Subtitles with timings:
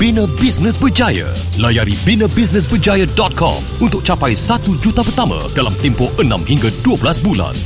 [0.00, 1.28] bina bisnes berjaya.
[1.60, 7.56] Layari binabusinessberjaya.com untuk capai 1 juta pertama dalam tempoh 6 hingga 12 bulan.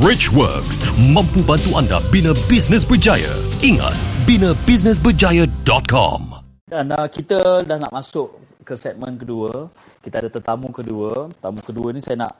[0.00, 3.36] Rich Works mampu bantu anda bina bisnes berjaya.
[3.60, 3.92] Ingat,
[4.24, 6.20] binabusinessberjaya.com.
[6.64, 9.68] Dan uh, kita dah nak masuk ke segmen kedua.
[10.00, 11.28] Kita ada tetamu kedua.
[11.36, 12.32] Tetamu kedua ni saya nak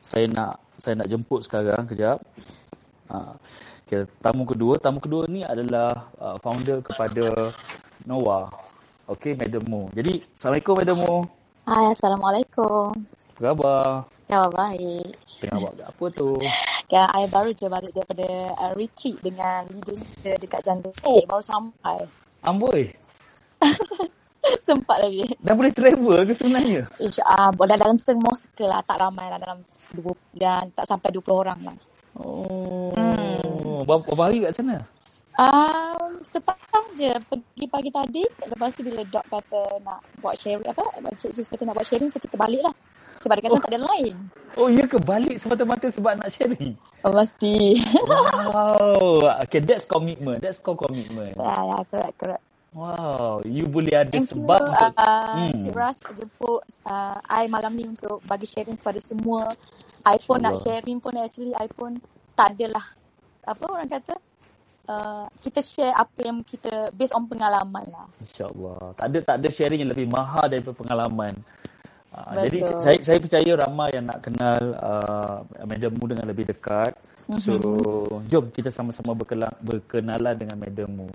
[0.00, 2.18] saya nak saya nak jemput sekarang kejap.
[3.06, 3.36] Uh,
[3.86, 7.52] okay, tamu kedua, tamu kedua ni adalah uh, founder kepada
[8.02, 8.65] Noah.
[9.06, 9.86] Okey, Madam Mo.
[9.94, 11.14] Jadi, Assalamualaikum Madam Mo.
[11.62, 12.90] Hai, Assalamualaikum.
[13.38, 13.86] Apa khabar?
[14.26, 15.14] Ya, baik.
[15.38, 16.28] Tengah buat apa tu?
[16.90, 20.90] Ya, saya baru je balik daripada uh, retreat dengan leader kita dekat jungle.
[21.06, 22.02] Eh, baru sampai.
[22.42, 22.90] Amboi.
[24.66, 25.22] Sempat lagi.
[25.38, 26.90] Dah boleh travel ke sebenarnya?
[26.98, 28.82] InsyaAllah, uh, dalam semua sekal lah.
[28.82, 29.62] Tak ramai lah dalam
[29.94, 30.02] 20,
[30.34, 31.76] dan tak sampai 20 orang lah.
[32.18, 32.90] Oh.
[32.98, 33.86] Hmm.
[33.86, 34.82] Berapa hari kat sana?
[35.36, 37.12] Um, sepatang je.
[37.28, 41.68] Pergi pagi tadi lepas tu bila dok kata nak buat sharing apa Cik Sus kata
[41.68, 42.72] nak buat sharing so kita balik lah.
[43.20, 43.60] Sebab dia kata oh.
[43.60, 44.14] tak ada lain.
[44.56, 44.96] Oh ya ke?
[44.96, 46.72] Balik semata-mata sebab nak sharing?
[47.04, 49.40] Oh, mesti wow.
[49.44, 50.40] Okay that's commitment.
[50.40, 51.36] That's called commitment.
[51.36, 52.44] Ya ya correct correct.
[52.76, 55.52] Wow, you boleh ada Thank sebab you, untuk uh, hmm.
[55.64, 59.48] Cik Ras jemput uh, I malam ni untuk bagi sharing kepada semua.
[60.04, 62.00] iPhone nak sharing pun actually iPhone
[62.36, 62.84] tak adalah
[63.48, 64.16] apa orang kata
[64.88, 68.06] uh, kita share apa yang kita based on pengalaman lah.
[68.22, 68.96] InsyaAllah.
[68.96, 71.34] Tak ada tak ada sharing yang lebih mahal daripada pengalaman.
[72.16, 75.38] Uh, jadi saya saya percaya ramai yang nak kenal uh,
[75.68, 76.96] Madam Mu dengan lebih dekat.
[77.42, 78.30] So, mm-hmm.
[78.30, 79.10] jom kita sama-sama
[79.58, 81.10] berkenalan dengan Madam Mu.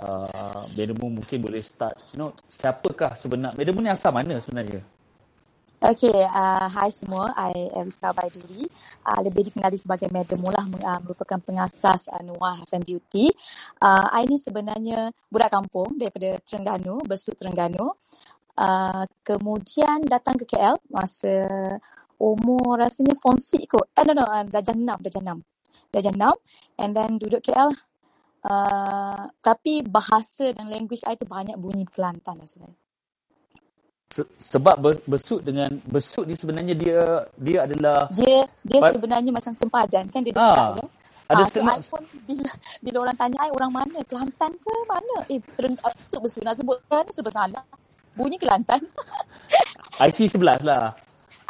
[0.00, 1.94] Uh, Madam Mu mungkin boleh start.
[2.16, 3.54] You know, siapakah sebenarnya?
[3.54, 4.80] Madam Mu ni asal mana sebenarnya?
[5.82, 7.34] Okay, uh, hai semua.
[7.34, 8.70] I Erika Baiduri.
[9.02, 13.26] Uh, lebih dikenali sebagai Madam Mu lah, uh, merupakan pengasas uh, Nuah FM Beauty.
[13.82, 17.98] Uh, I ni sebenarnya budak kampung daripada Terengganu, Besut Terengganu.
[18.54, 21.50] Uh, kemudian datang ke KL masa
[22.14, 23.90] umur rasanya form 6 kot.
[23.98, 25.42] Eh, no, no, uh, darjah 6, darjah 6.
[25.90, 26.78] Darjah 6.
[26.78, 27.74] And then duduk KL
[28.42, 32.81] Uh, tapi bahasa dan language I tu banyak bunyi Kelantan lah sebenarnya.
[34.20, 34.74] Sebab
[35.08, 37.00] besut dengan besut ni sebenarnya dia
[37.40, 40.88] dia adalah dia dia sebenarnya macam sempadan kan dia dekat ha, kan.
[41.32, 42.50] Ada uh, setengah so pun bila
[42.84, 46.78] bila orang tanya ai orang mana Kelantan ke mana eh terus besut besut nak sebut
[46.92, 47.64] kan sebab salah.
[48.12, 48.84] Bunyi Kelantan.
[50.08, 50.92] IC 11 lah.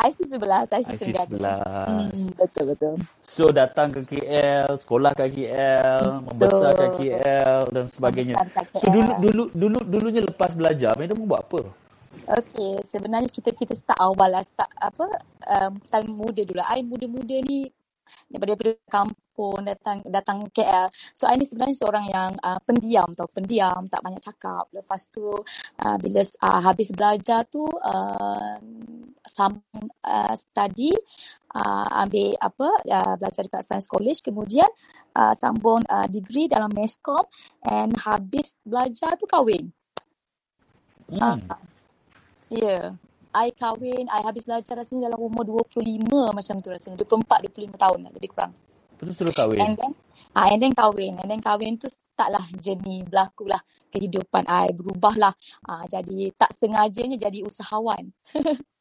[0.02, 1.38] IC 11, IC, IC 11.
[1.38, 2.94] Hmm, betul betul.
[3.22, 8.34] So datang ke KL, sekolah ke KL, so, membesar ke KL dan sebagainya.
[8.76, 11.81] So dulu dulu dulu dulunya lepas belajar, Madam buat apa?
[12.12, 15.06] Okay, sebenarnya kita kita start awal lah, start apa,
[15.48, 16.60] um, time muda dulu.
[16.62, 17.66] I muda-muda ni
[18.28, 20.88] daripada, daripada kampung datang datang KL.
[21.16, 24.68] So I ni sebenarnya seorang yang uh, pendiam tau, pendiam, tak banyak cakap.
[24.72, 25.24] Lepas tu
[25.82, 28.56] uh, bila uh, habis belajar tu uh,
[29.24, 30.92] sambung uh, study
[31.54, 34.68] uh, ambil apa uh, belajar dekat Science College kemudian
[35.16, 37.24] uh, sambung uh, degree dalam Mescom
[37.64, 39.72] and habis belajar tu kahwin.
[41.12, 41.44] Hmm.
[41.44, 41.71] Uh,
[42.52, 42.60] Ya.
[42.60, 42.84] Yeah.
[43.32, 46.04] I kahwin, I habis belajar rasanya dalam umur 25
[46.36, 47.00] macam tu rasanya.
[47.00, 48.52] 24, 25 tahun lah lebih kurang.
[49.00, 49.64] Terus kahwin?
[49.64, 49.92] And then,
[50.36, 51.16] ah, and then kahwin.
[51.16, 54.68] And then kahwin tu startlah jenis berlaku lah kehidupan I.
[54.76, 55.34] Berubah lah.
[55.64, 58.12] Ah, jadi tak sengajanya jadi usahawan.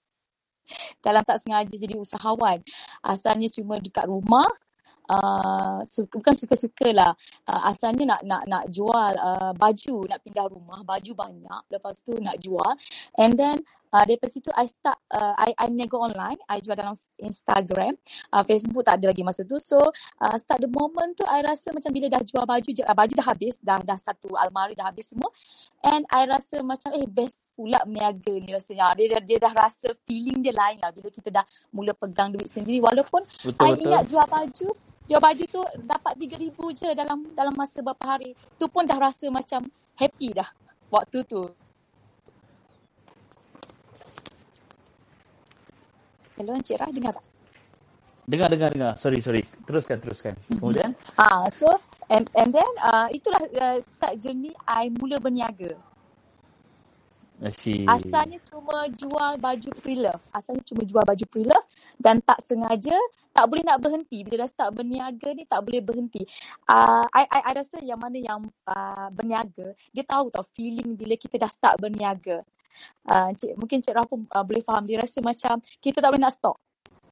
[1.04, 2.62] dalam tak sengaja jadi usahawan.
[3.04, 4.48] Asalnya cuma dekat rumah.
[5.12, 7.12] Uh, suka, bukan suka-suka lah.
[7.44, 11.62] Uh, asalnya nak nak nak jual uh, baju, nak pindah rumah, baju banyak.
[11.68, 12.72] Lepas tu nak jual.
[13.20, 13.60] And then
[13.92, 16.40] uh, daripada situ I start, uh, I, I nego online.
[16.48, 18.00] I jual dalam Instagram.
[18.32, 19.60] Uh, Facebook tak ada lagi masa tu.
[19.60, 19.84] So
[20.24, 23.28] uh, start the moment tu I rasa macam bila dah jual baju, uh, baju dah
[23.28, 23.60] habis.
[23.60, 25.28] Dah dah satu almari dah habis semua.
[25.84, 28.96] And I rasa macam eh best pula meniaga ni rasanya.
[28.96, 32.48] Dia, dia, dia dah rasa feeling dia lain lah bila kita dah mula pegang duit
[32.48, 32.80] sendiri.
[32.80, 33.84] Walaupun betul, I betul.
[33.92, 34.70] ingat jual baju,
[35.12, 38.32] jual baju tu dapat RM3,000 je dalam dalam masa beberapa hari.
[38.56, 39.68] Tu pun dah rasa macam
[40.00, 40.48] happy dah.
[40.88, 41.52] waktu tu.
[46.36, 47.26] Hello Encik Rah, dengar tak?
[48.28, 48.94] Dengar, dengar, dengar.
[48.96, 49.44] Sorry, sorry.
[49.68, 50.34] Teruskan, teruskan.
[50.48, 50.96] Kemudian?
[51.20, 51.68] Ah, so
[52.08, 55.76] and and then uh, itulah uh, start journey I mula berniaga.
[57.90, 60.24] Asalnya cuma jual baju pre-love.
[60.30, 61.68] Asalnya cuma jual baju pre-love
[61.98, 62.94] dan tak sengaja
[63.34, 64.22] tak boleh nak berhenti.
[64.22, 66.22] Bila dah start berniaga ni tak boleh berhenti.
[66.70, 71.18] Uh, I, I, I rasa yang mana yang uh, berniaga, dia tahu tau feeling bila
[71.18, 72.46] kita dah start berniaga.
[73.04, 74.86] Uh, cik, mungkin Cik Rafum uh, boleh faham.
[74.86, 76.62] Dia rasa macam kita tak boleh nak stop.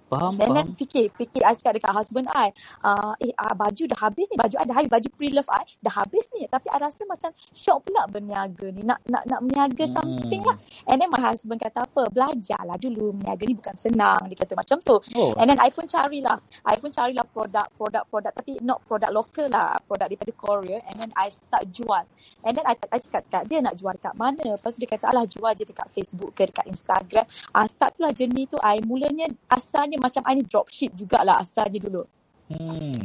[0.09, 0.57] Faham, Dan faham.
[0.57, 2.49] then fikir, fikir I cakap dekat husband I,
[2.81, 5.93] uh, eh uh, baju dah habis ni, baju I dah habis, baju pre-love I dah
[6.01, 6.49] habis ni.
[6.49, 9.93] Tapi I rasa macam shock pula berniaga ni, nak nak nak berniaga Hmm.
[9.93, 10.57] something lah.
[10.89, 14.21] And then my husband kata apa, belajarlah dulu, berniaga ni bukan senang.
[14.25, 14.97] Dia kata macam tu.
[15.13, 15.31] Oh.
[15.37, 19.77] And then I pun carilah, I pun carilah produk, produk-produk tapi not produk lokal lah,
[19.85, 20.81] produk daripada Korea.
[20.89, 22.01] And then I start jual.
[22.41, 24.57] And then I, I cakap dekat dia nak jual dekat mana.
[24.57, 27.25] Lepas tu dia kata alah jual je dekat Facebook ke dekat Instagram.
[27.53, 31.79] Ah start tu lah journey tu I mulanya asalnya macam I ni dropship jugalah asalnya
[31.79, 32.03] dulu.
[32.49, 32.99] Hmm.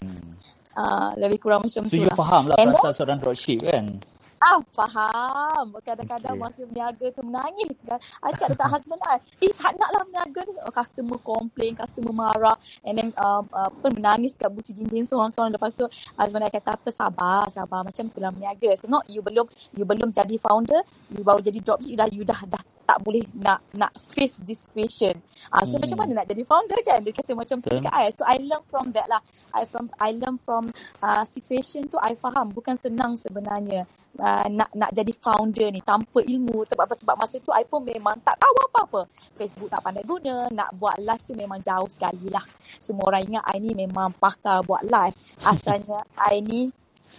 [0.75, 2.17] Ah lebih kurang macam So, tu you lah.
[2.17, 4.01] faham lah then, perasaan seorang dropship kan?
[4.45, 5.73] Ah, faham.
[5.81, 6.45] Kadang-kadang Okay.
[6.45, 7.73] masa berniaga tu menangis.
[7.81, 7.97] Kan.
[8.21, 10.53] I cakap dekat husband I, eh tak nak lah berniaga ni.
[10.61, 12.53] Oh, customer complain, customer marah.
[12.85, 15.49] And then uh, uh, pun menangis kat buci dinding seorang-seorang.
[15.49, 15.89] Lepas tu
[16.21, 17.89] husband I kata apa, sabar, sabar.
[17.89, 18.77] Macam tu lah berniaga.
[18.85, 19.49] Tengok you belum
[19.81, 23.25] you belum jadi founder, you baru jadi dropship, you dah, you dah, dah tak boleh
[23.35, 25.17] nak nak face this situation.
[25.51, 25.83] Ah, so Hmm.
[25.85, 27.01] macam mana nak jadi founder kan?
[27.01, 28.13] Dia kata macam tu dekat I.
[28.13, 29.21] So I learn from that lah.
[29.57, 30.69] I from I learn from
[31.01, 33.89] uh, situation tu I faham bukan senang sebenarnya
[34.21, 38.21] uh, nak nak jadi founder ni tanpa ilmu sebab sebab masa tu I pun memang
[38.23, 39.01] tak tahu apa-apa.
[39.35, 42.45] Facebook tak pandai guna, nak buat live tu memang jauh sekali lah.
[42.79, 45.17] Semua orang ingat I ni memang pakar buat live.
[45.43, 46.69] Asalnya I ni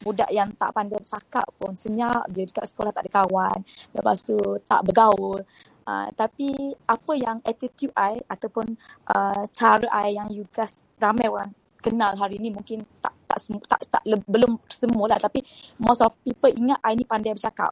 [0.03, 3.59] budak yang tak pandai bercakap pun senyap je dekat sekolah tak ada kawan.
[3.94, 4.38] Lepas tu
[4.68, 5.44] tak bergaul.
[5.86, 8.74] Uh, tapi apa yang attitude I ataupun
[9.06, 13.62] uh, cara I yang you guys ramai orang kenal hari ni mungkin tak tak sem-
[13.69, 15.45] tak, tak le, belum semua lah tapi
[15.77, 17.69] most of people ingat I ni pandai bercakap.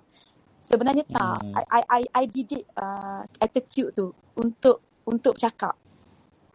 [0.61, 1.41] Sebenarnya tak.
[1.41, 1.57] Hmm.
[1.57, 5.73] I I I, I didik uh, attitude tu untuk untuk bercakap.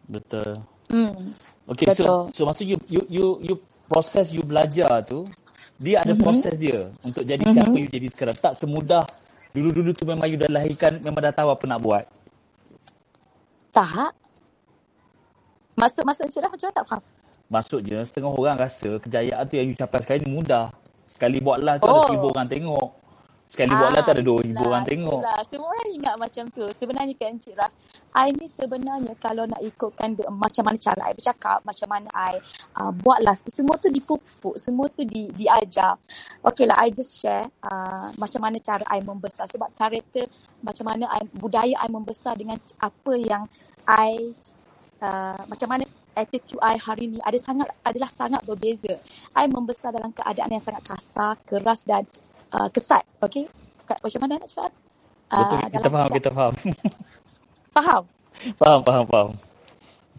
[0.07, 0.63] Betul.
[0.89, 1.35] Hmm.
[1.69, 2.21] Okay, so Betul.
[2.33, 3.55] so maksud you you you you
[3.85, 5.27] proses you belajar tu
[5.79, 6.21] dia ada Mhm.
[6.21, 7.53] proses dia untuk jadi Mhm.
[7.55, 8.37] siapa you jadi sekarang.
[8.37, 9.03] Tak semudah
[9.49, 12.05] dulu-dulu tu memang you dah lahirkan memang dah tahu apa nak buat.
[13.71, 14.11] Tak.
[15.73, 17.01] Maksud maksud Encik Dah macam mana tak faham?
[17.49, 20.69] Maksudnya setengah orang rasa kejayaan tu yang you capai sekarang ni mudah.
[21.07, 22.07] Sekali buat live tu ada Oh.
[22.11, 22.87] seribu orang tengok.
[23.49, 25.19] Sekali buat live tu ada dua ribu itulah, orang tengok.
[25.25, 25.41] Itulah.
[25.41, 26.65] Semua orang ingat macam tu.
[26.69, 27.73] Sebenarnya kan Encik Raf,
[28.13, 32.37] I ni sebenarnya kalau nak ikutkan de, macam mana cara I bercakap, macam mana I
[32.77, 35.97] uh, buat live, semua tu dipupuk, semua tu di, diajar.
[36.45, 39.49] Okay lah, I just share uh, macam mana cara I membesar.
[39.49, 40.29] Sebab karakter,
[40.61, 43.49] macam mana I, budaya I membesar dengan apa yang
[43.89, 44.29] I,
[45.01, 48.93] uh, macam mana attitude I hari ni ada sangat adalah sangat berbeza.
[49.33, 52.05] I membesar dalam keadaan yang sangat kasar, keras dan
[52.55, 53.03] uh, kesat.
[53.21, 53.49] Okay?
[53.87, 54.73] Ka- Macam mana nak cakap?
[55.35, 56.53] Betul, Uh, kita faham, kita faham.
[57.75, 58.03] Faham?
[58.59, 59.29] faham, faham, faham.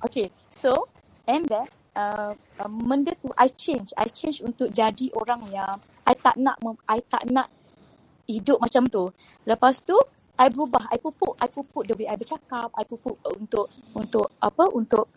[0.04, 0.30] Okay.
[0.54, 0.88] So,
[1.26, 1.66] and then,
[1.96, 3.92] uh, uh, benda tu I change.
[3.98, 7.48] I change untuk jadi orang yang I tak nak, mem- I tak nak
[8.28, 9.10] hidup macam tu.
[9.48, 9.96] Lepas tu,
[10.40, 10.88] I berubah.
[10.92, 12.72] I pupuk, I pupuk the way I bercakap.
[12.76, 15.10] I pupuk untuk, untuk apa, untuk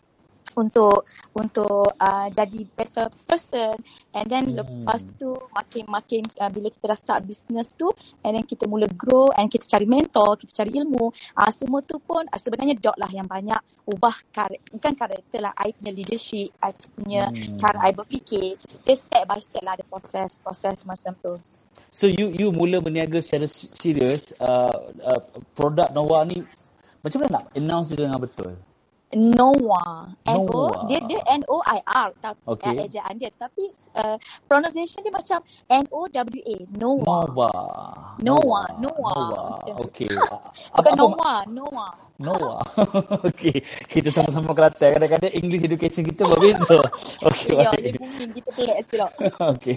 [0.56, 3.74] untuk untuk uh, jadi better person
[4.12, 4.54] and then Hmm.
[4.54, 7.88] lepas tu makin-makin uh, bila kita dah start business tu
[8.22, 11.98] and then kita mula grow and kita cari mentor kita cari ilmu uh, semua tu
[11.98, 16.48] pun uh, sebenarnya dot lah yang banyak ubah karakter bukan karakter lah I punya leadership
[16.62, 17.56] I punya Hmm.
[17.56, 21.34] cara I berfikir dia step by step lah ada proses proses macam tu
[21.94, 25.22] So you you mula berniaga secara serius uh, uh,
[25.54, 26.42] produk Nova ni
[27.00, 28.58] macam mana nak announce dia dengan betul?
[29.14, 30.12] Noah.
[30.26, 30.68] N-O.
[30.68, 30.86] Noah.
[30.86, 32.08] Dia dia N-O-I-R.
[32.18, 32.74] Tapi Okay.
[32.74, 33.30] uh, ejaan dia.
[33.34, 33.64] Tapi
[33.96, 36.56] uh, pronunciation dia macam N-O-W-A.
[36.74, 37.06] Noah.
[37.06, 37.50] Nova.
[38.20, 38.66] Noah.
[38.78, 39.16] Noah.
[39.16, 39.42] Nova.
[39.86, 40.10] Okey.
[40.74, 41.38] Bukan Noah.
[41.48, 41.92] Noah.
[42.20, 42.60] Noah.
[43.26, 43.58] Okey.
[43.90, 44.94] Kita sama-sama Kelantan.
[44.98, 46.78] Kadang-kadang English education kita berbeza.
[47.26, 47.58] Okey.
[47.58, 48.30] Ya, dia booming.
[48.34, 49.06] Kita pelik pula.
[49.54, 49.76] Okey.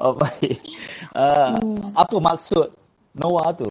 [0.00, 0.56] Oh, baik.
[1.12, 1.82] Uh, Hmm.
[1.96, 2.68] Apa maksud
[3.16, 3.68] Noah tu?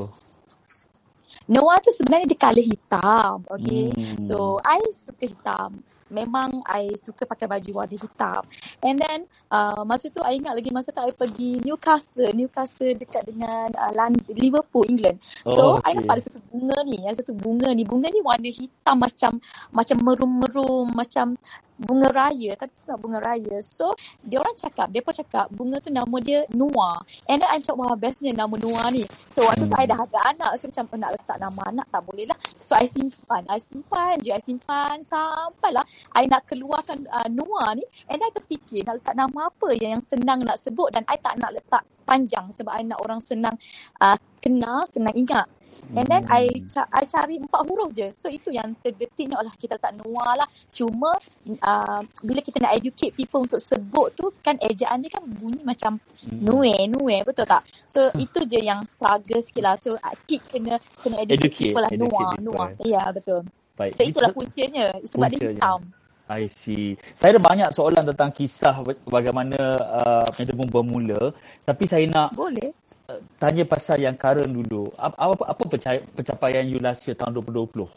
[1.50, 3.36] Noah tu sebenarnya dia colour hitam.
[3.50, 3.90] Okay.
[3.90, 4.22] Hmm.
[4.22, 5.82] So, I suka hitam.
[6.10, 8.42] Memang I suka pakai baju warna hitam.
[8.82, 12.34] And then, uh, masa tu I ingat lagi masa tu I pergi Newcastle.
[12.34, 15.22] Newcastle dekat dengan uh, London, Liverpool, England.
[15.46, 16.02] So, Oh, I okay.
[16.02, 16.98] nampak ada satu bunga ni.
[17.06, 17.84] Ada satu bunga ni.
[17.86, 19.32] Bunga ni warna hitam macam
[19.70, 20.90] macam merum-merum.
[20.98, 21.38] Macam
[21.80, 22.58] bunga raya.
[22.60, 23.62] Tapi it's not bunga raya.
[23.62, 23.94] So,
[24.26, 27.00] dia orang cakap, dia pun cakap bunga tu nama dia Noah.
[27.30, 29.06] And then I cakap, wah bestnya nama Noah ni.
[29.38, 30.52] So, waktu tu I dah ada anak.
[30.58, 32.38] So, macam nak letak nama anak tak boleh lah.
[32.58, 33.46] So, I simpan.
[33.46, 34.34] I simpan je.
[34.34, 37.86] I simpan sampailah I nak keluarkan uh, Noah ni.
[38.10, 40.90] And I terfikir nak letak nama apa yang, yang senang nak sebut.
[40.94, 43.56] Dan I tak nak letak panjang sebab I nak orang senang
[44.02, 45.48] uh, kenal, senang ingat.
[45.96, 48.12] And then I, ca- I cari empat huruf je.
[48.12, 50.50] So itu yang terdetiknya lah kita letak Noah lah.
[50.76, 51.16] Cuma
[51.64, 55.96] uh, bila kita nak educate people untuk sebut tu kan ejaan dia kan bunyi macam
[56.26, 57.24] Nue, Nue.
[57.24, 57.64] Betul tak?
[57.88, 59.76] So itu je yang struggle sikit lah.
[59.80, 61.92] So uh, kid kena kena educate, Educate, people lah.
[61.94, 62.54] educate Noah, people.
[62.54, 62.70] Noah.
[62.84, 63.42] Ya betul.
[63.80, 63.96] Baik.
[63.96, 64.92] So itulah puncanya.
[65.08, 65.64] Sebab dia Puncanya.
[65.64, 65.82] hitam.
[66.30, 66.94] I see.
[67.18, 71.34] Saya ada banyak soalan tentang kisah ba- bagaimana uh, Moon bermula.
[71.66, 72.70] Tapi saya nak Boleh.
[73.10, 74.92] uh, tanya pasal yang current dulu.
[75.00, 77.88] Apa, apa, apa pencapaian, pencapaian you last year tahun 2020?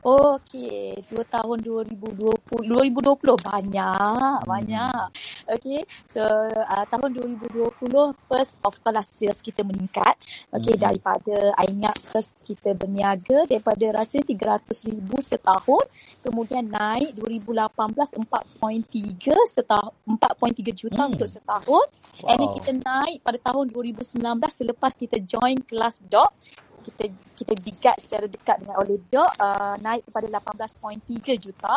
[0.00, 5.04] Okey, dua tahun 2020, 2020 banyak, banyak.
[5.44, 7.68] Okey, so uh, tahun 2020
[8.24, 10.16] first of course lah sales kita meningkat.
[10.56, 10.88] Okey, Hmm.
[10.88, 15.84] daripada I ingat first kita berniaga daripada rasa 300 ribu setahun,
[16.24, 21.12] kemudian naik 2018 4.3 setahun 4.3 juta Hmm.
[21.12, 21.84] untuk setahun.
[22.24, 22.56] And then Wow.
[22.56, 26.32] kita naik pada tahun 2019 selepas kita join kelas DOC
[26.82, 27.04] kita
[27.36, 31.74] kita digat secara dekat dengan oleh DOC uh, naik kepada 18.3 juta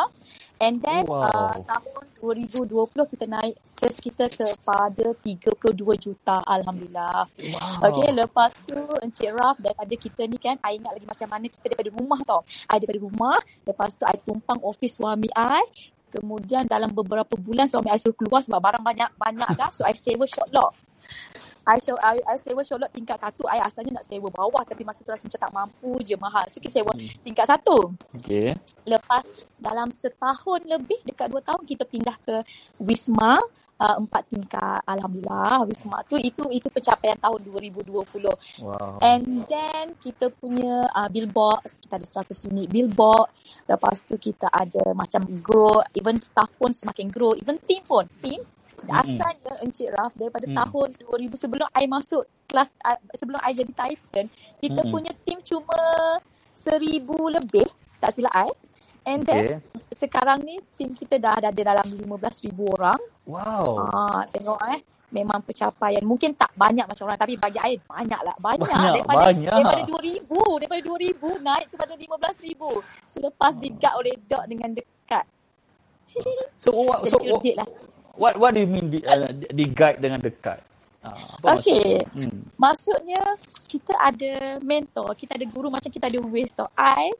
[0.60, 1.24] and then Wow.
[1.24, 7.86] uh, tahun 2020 kita naik sales kita kepada 32 juta Alhamdulillah Wow.
[7.92, 11.64] Okay, lepas tu Encik Raf daripada kita ni kan, I ingat lagi macam mana kita
[11.72, 12.40] daripada rumah tau.
[12.70, 13.36] I daripada rumah,
[13.68, 15.62] lepas tu I tumpang office suami I.
[16.08, 19.70] Kemudian dalam beberapa bulan suami I suruh keluar sebab barang banyak-banyak dah.
[19.74, 20.72] So I sewa short lock.
[21.64, 23.48] I, show, I, I sewa short lock tingkat satu.
[23.48, 26.44] I asalnya nak sewa bawah tapi masa tu rasa macam tak mampu je mahal.
[26.52, 26.92] So kita sewa
[27.24, 27.92] tingkat satu.
[28.20, 28.52] Okay.
[28.84, 32.36] Lepas dalam setahun lebih dekat dua tahun kita pindah ke
[32.84, 33.40] Wisma
[33.80, 38.26] uh, empat tingkat alhamdulillah Wisma tu itu itu pencapaian tahun 2020
[38.64, 39.02] Wow.
[39.02, 43.28] and then kita punya uh, billboard kita ada 100 unit billboard
[43.66, 48.40] lepas tu kita ada macam grow even staff pun semakin grow even team pun team
[48.90, 50.56] asalnya Encik Raf daripada Mm.
[50.58, 50.88] tahun
[51.30, 54.26] 2000 sebelum I masuk kelas uh, sebelum I jadi Titan
[54.58, 54.92] kita Mm-mm.
[54.92, 55.80] punya team cuma
[56.52, 57.66] seribu lebih
[57.98, 58.50] tak silap I
[59.04, 59.58] and then Okay.
[59.94, 63.88] sekarang ni team kita dah ada dalam 15,000 orang Wow.
[63.88, 64.84] Ah, tengok eh.
[65.08, 66.02] Memang pencapaian.
[66.04, 67.16] Mungkin tak banyak macam orang.
[67.16, 68.36] Tapi bagi saya banyak lah.
[68.36, 68.68] Banyak.
[68.68, 69.48] Banyak, daripada, banyak.
[69.48, 70.60] Daripada 2,000.
[70.60, 72.84] Daripada 2,000 naik kepada 15,000.
[73.08, 75.24] Selepas digat oleh Dot dengan dekat.
[76.60, 77.68] So what so Jadi what, cerdik lah.
[78.16, 80.62] What, what do you mean di, uh, di guide dengan dekat?
[81.04, 81.84] Ah, apa Okay.
[81.84, 82.06] maksud?
[82.14, 82.42] Hmm.
[82.58, 83.22] Maksudnya
[83.68, 85.12] kita ada mentor.
[85.18, 86.70] Kita ada guru macam kita ada waste tau.
[86.78, 87.10] I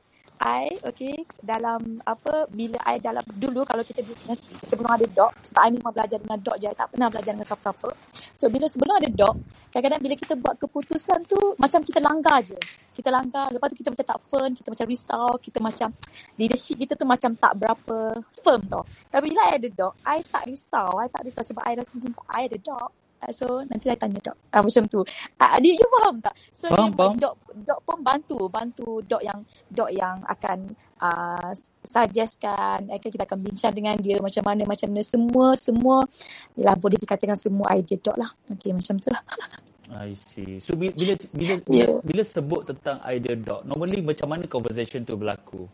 [0.43, 5.61] I okay dalam apa bila I dalam dulu kalau kita business sebelum ada doc sebab
[5.63, 7.91] I memang belajar dengan doc je I tak pernah belajar dengan siapa-siapa.
[8.35, 9.35] So bila sebelum ada doc
[9.71, 12.59] kadang-kadang bila kita buat keputusan tu macam kita langgar je.
[12.95, 15.89] Kita langgar lepas tu kita macam tak firm kita macam risau kita macam
[16.39, 17.97] leadership kita tu macam tak berapa
[18.43, 18.83] firm tau.
[19.11, 22.13] Tapi bila I ada doc I tak risau I tak risau sebab I rasa macam
[22.31, 22.91] I ada Ah,
[23.31, 24.37] So nanti I tanya dok.
[24.51, 25.01] Ah, macam tu.
[25.39, 26.35] Ah, dia you faham tak?
[26.53, 27.15] So Faham, dia, faham.
[27.17, 29.41] dok dok pun bantu, bantu dok yang
[29.71, 31.51] dok yang akan uh,
[31.85, 35.97] suggestkan, akan kita akan bincang dengan dia macam mana macam mana semua semua
[36.59, 38.31] yalah boleh dikatakan semua idea dok lah.
[38.53, 39.23] Okey macam tu lah.
[39.95, 40.59] I see.
[40.65, 42.01] So bi- bila bila bila, Yeah.
[42.03, 45.69] bila sebut tentang idea dog, normally macam mana conversation tu berlaku?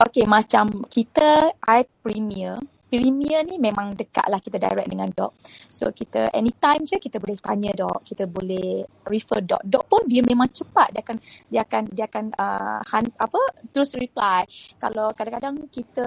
[0.00, 2.58] Okey macam kita I premier
[2.94, 5.34] Premier ni memang dekat lah kita direct dengan Doc.
[5.66, 9.66] So kita anytime je kita boleh tanya Doc, kita boleh refer Doc.
[9.66, 11.16] Doc pun dia memang cepat dia akan
[11.50, 13.40] dia akan dia akan uh, han, apa
[13.74, 14.46] terus reply.
[14.78, 16.06] Kalau kadang-kadang kita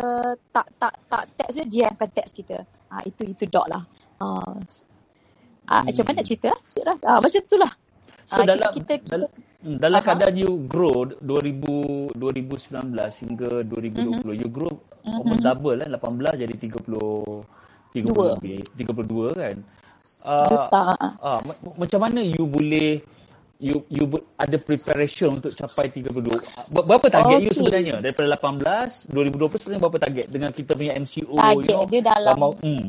[0.55, 2.63] tak tak tak text dia dia akan text kita.
[2.87, 3.83] Ah itu itu Doc lah.
[4.23, 4.55] Ah
[5.67, 6.51] uh, macam mana nak cerita?
[6.71, 6.99] Cik Ras?
[7.03, 7.71] Ah macam tu lah.
[8.27, 9.29] So Ah, dalam kita, kita, dalam,
[9.63, 10.05] hmm, dalam Aha.
[10.05, 14.35] keadaan you grow 2000 2019 hingga 2020 Mhm.
[14.35, 17.47] you grow almost double kan 18 jadi 30
[17.89, 18.35] 30 Dua.
[18.35, 19.55] lebih 32 kan.
[20.19, 20.81] Uh, juta.
[21.23, 22.99] ah ma- macam mana you boleh
[23.57, 26.35] you you bu- ada preparation untuk capai 32
[26.67, 27.57] Ber- berapa target you Okey.
[27.63, 32.01] sebenarnya daripada 18 2020 sebenarnya berapa target dengan kita punya MCO Target you know dia
[32.03, 32.85] dalam- mau, hmm.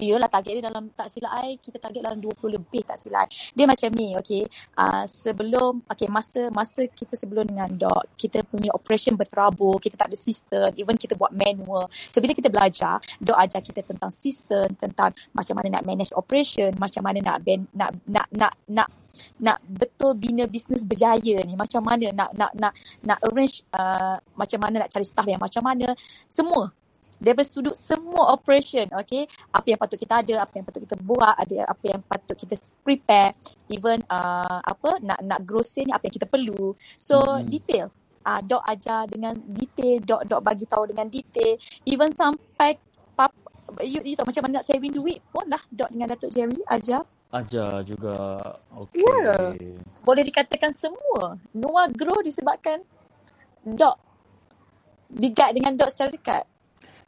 [0.00, 3.52] Yelah target dia dalam tak silap I kita target dalam 20 lebih tak silap I.
[3.52, 4.48] Dia macam ni okay.
[4.74, 10.08] Uh, sebelum okay masa masa kita sebelum dengan dog kita punya operation berterabur kita tak
[10.08, 11.86] ada sistem even kita buat manual.
[12.10, 16.72] So bila kita belajar dog ajar kita tentang sistem tentang macam mana nak manage operation
[16.80, 18.88] macam mana nak ben, nak nak nak nak
[19.40, 22.72] nak betul bina bisnes berjaya ni macam mana nak nak nak
[23.04, 25.92] nak arrange uh, macam mana nak cari staff yang macam mana
[26.30, 26.72] semua
[27.20, 31.34] daripada sudut semua operation okay apa yang patut kita ada apa yang patut kita buat
[31.36, 33.36] ada apa yang patut kita prepare
[33.68, 37.46] even uh, apa nak nak grosir ni apa yang kita perlu so hmm.
[37.46, 37.86] detail
[38.24, 42.80] uh, dok ajar dengan detail dok dok bagi tahu dengan detail even sampai
[43.12, 43.30] pap
[43.84, 47.04] you, you tahu macam mana nak saving duit pun lah dok dengan Datuk Jerry ajar
[47.30, 48.42] Ajar juga.
[48.74, 49.06] Okay.
[49.06, 49.54] Yeah.
[50.02, 51.38] Boleh dikatakan semua.
[51.54, 52.82] Noah grow disebabkan
[53.62, 53.94] dok.
[55.14, 56.42] Digat dengan dok secara dekat.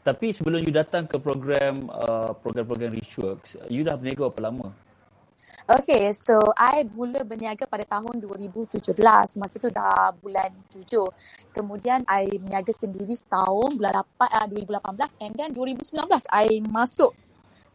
[0.02, 4.75] Tapi sebelum you datang ke program uh, program-program Richworks, you dah berniaga berapa lama?
[5.62, 8.82] Okay, so I mula berniaga pada tahun 2017.
[9.38, 11.06] Masa tu dah bulan 7.
[11.54, 15.94] Kemudian I berniaga sendiri setahun bulan 8, uh, 2018 and then 2019
[16.35, 17.14] I masuk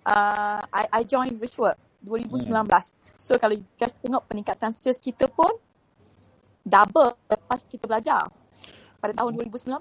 [0.03, 2.67] uh, I, I join Richwork 2019.
[2.67, 2.83] Hmm.
[3.15, 5.55] So kalau you guys tengok peningkatan sales kita pun
[6.67, 8.27] double lepas kita belajar
[8.99, 9.79] pada tahun 2019.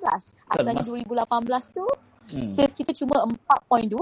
[0.54, 1.86] Asalnya 2018 tu
[2.32, 2.46] Hmm.
[2.46, 3.22] Sales kita cuma
[3.70, 3.94] 4.2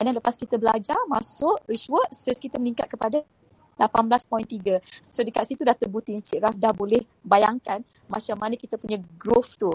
[0.00, 3.20] and then lepas kita belajar masuk Richwork sales kita meningkat kepada
[3.76, 4.80] 18.3.
[5.12, 9.60] So dekat situ dah terbukti Cik Raf dah boleh bayangkan macam mana kita punya growth
[9.60, 9.72] tu.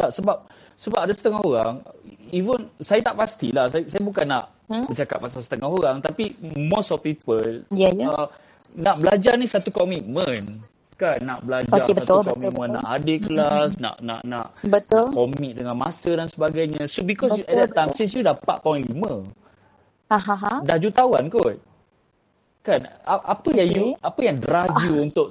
[0.00, 1.76] Tak sebab sebab ada setengah orang
[2.30, 4.86] even saya tak pastilah saya saya bukan nak hmm?
[4.86, 7.42] bercakap pasal setengah orang tapi most of people
[7.74, 8.14] yeah, yeah.
[8.14, 8.30] Uh,
[8.78, 10.62] nak belajar ni satu komitmen
[10.98, 13.84] kan nak belajar okay, betul, satu komitmen nak hadir kelas mm-hmm.
[13.86, 15.06] nak nak nak betul.
[15.06, 16.82] nak komit dengan masa dan sebagainya.
[16.90, 18.98] So because betul, at that time since you dah 4.5
[20.10, 20.52] ha ha ha.
[20.66, 21.54] dah jutawan kot.
[22.66, 22.82] Kan?
[23.06, 23.62] Apa okay.
[23.62, 25.06] yang you apa yang drive you ah.
[25.06, 25.26] untuk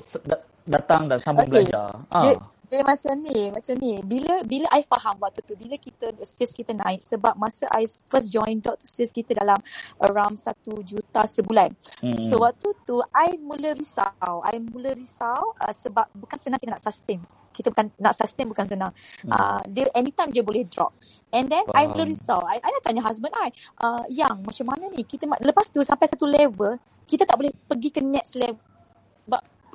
[0.63, 1.67] datang dan sambung okay.
[1.67, 1.91] belajar?
[2.07, 2.23] Ah.
[2.23, 2.33] dia
[2.67, 4.03] macam ni, macam ni.
[4.03, 8.27] Bila bila I faham waktu tu, bila kita sales kita naik sebab masa I first
[8.27, 9.55] join dot sales kita dalam
[10.03, 11.71] around satu juta sebulan.
[12.03, 12.27] Hmm.
[12.27, 14.43] So waktu tu I mula risau.
[14.43, 17.23] I mula risau uh, sebab bukan senang kita nak sustain.
[17.55, 18.91] Kita bukan nak sustain bukan senang.
[19.23, 19.31] Hmm.
[19.31, 20.91] Uh, dia anytime je boleh drop.
[21.31, 21.79] And then Faham.
[21.79, 22.43] I mula risau.
[22.43, 25.07] I, I nak tanya husband I, uh, yang macam mana ni?
[25.07, 26.75] Kita lepas tu sampai satu level,
[27.07, 28.59] kita tak boleh pergi ke next level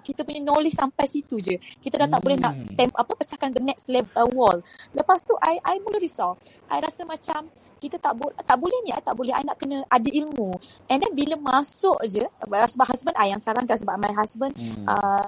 [0.02, 1.56] kita punya knowledge sampai situ je.
[1.80, 2.26] Kita dah tak hmm.
[2.26, 2.74] boleh nak hmm.
[2.76, 4.58] temp, apa pecahkan the next level uh, wall.
[4.92, 6.36] Lepas tu I I mula risau.
[6.66, 9.32] I rasa macam kita tak bo- tak boleh ni, I tak boleh.
[9.32, 10.58] I nak kena ada ilmu.
[10.90, 14.84] And then bila masuk je sebab husband I yang sarankan sebab my husband hmm.
[14.86, 15.26] uh,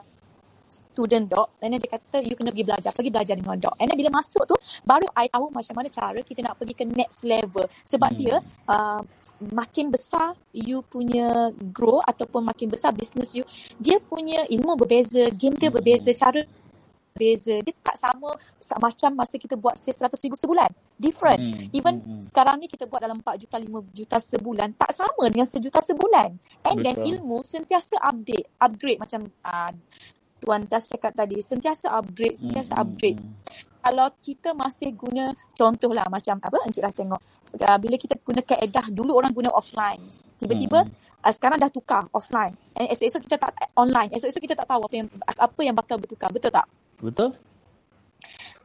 [0.74, 3.86] student doc and then dia kata you kena pergi belajar pergi belajar dengan doc and
[3.86, 7.22] then bila masuk tu baru I tahu macam mana cara kita nak pergi ke next
[7.22, 8.18] level sebab hmm.
[8.18, 8.34] dia
[8.66, 9.00] uh,
[9.54, 13.46] makin besar you punya grow ataupun makin besar business you
[13.78, 15.78] dia punya ilmu berbeza game dia hmm.
[15.78, 16.42] berbeza cara
[17.14, 18.34] beza dia tak sama
[18.82, 20.66] macam masa kita buat sales 100 ribu sebulan
[20.98, 21.70] different hmm.
[21.70, 22.18] even hmm.
[22.18, 26.34] sekarang ni kita buat dalam 4 juta 5 juta sebulan tak sama dengan sejuta sebulan
[26.66, 26.82] and Betul.
[26.82, 29.70] then ilmu sentiasa update upgrade macam uh,
[30.44, 32.82] Tuan Das cakap tadi, sentiasa upgrade, sentiasa hmm.
[32.84, 33.20] upgrade.
[33.80, 37.20] Kalau kita masih guna, contohlah macam apa Encik dah tengok,
[37.64, 40.04] uh, bila kita guna kaedah, dulu orang guna offline.
[40.36, 41.24] Tiba-tiba, hmm.
[41.24, 42.52] uh, sekarang dah tukar offline.
[42.76, 44.12] And esok-esok kita tak online.
[44.12, 46.28] Esok-esok kita tak tahu apa yang apa yang bakal bertukar.
[46.28, 46.68] Betul tak?
[47.00, 47.32] Betul.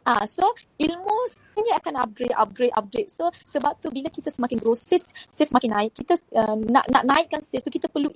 [0.07, 0.41] Ah, so
[0.79, 3.09] ilmu sebenarnya akan upgrade, upgrade, upgrade.
[3.11, 5.91] So sebab tu bila kita semakin grow, sis, sis semakin naik.
[5.93, 8.09] Kita uh, nak nak naikkan sis tu kita perlu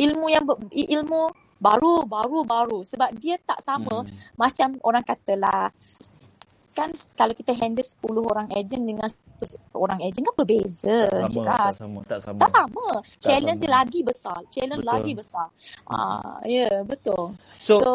[0.00, 2.78] ilmu yang ilmu baru baru baru.
[2.84, 4.36] Sebab dia tak sama hmm.
[4.36, 5.72] macam orang katalah
[6.76, 11.48] kan kalau kita handle 10 orang agent dengan 100 orang agent kan berbeza tak sama,
[11.48, 12.38] tak sama tak sama.
[12.44, 12.88] Tak sama.
[13.16, 14.38] Challenge dia lagi besar.
[14.52, 14.92] Challenge betul.
[14.92, 15.48] lagi besar.
[15.88, 17.32] Ah ya yeah, betul.
[17.56, 17.92] So, so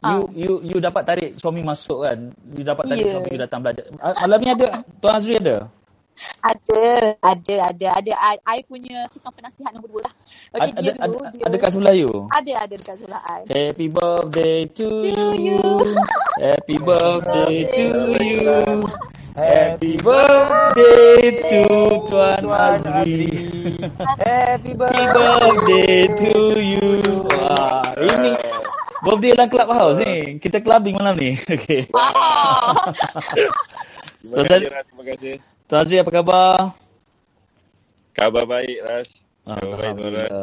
[0.00, 2.32] you uh, you you dapat tarik suami masuk kan?
[2.56, 3.12] You dapat tarik yeah.
[3.12, 3.84] suami you datang belajar.
[4.00, 4.68] Malam ni ada?
[5.04, 5.56] Tuan Azri ada
[6.40, 6.82] ada,
[7.20, 8.12] ada, ada, ada.
[8.14, 10.14] I, I punya tukang penasihat nombor dua lah.
[10.54, 11.44] Okay, ada, dia ada, dulu, ada, dia...
[11.44, 12.12] ada kat sebelah you?
[12.30, 13.40] Ada, ada dekat sebelah I.
[13.50, 15.62] Happy birthday to, to you.
[16.38, 17.86] Happy birthday to
[18.22, 18.62] you.
[19.34, 21.62] Happy birthday to
[22.06, 23.26] Tuan Azri.
[24.22, 27.26] Happy birthday to you.
[27.26, 28.38] Wah, ini
[29.02, 30.38] birthday dalam clubhouse ni.
[30.38, 31.34] Kita clubbing malam ni.
[31.54, 31.90] Okay.
[31.90, 32.94] Wow.
[34.24, 35.53] terima kasih, terima kasih.
[35.64, 36.76] Tuan Azri, apa khabar?
[38.12, 39.24] Khabar baik, Ras.
[39.48, 40.36] Khabar baik, Tuan Ras.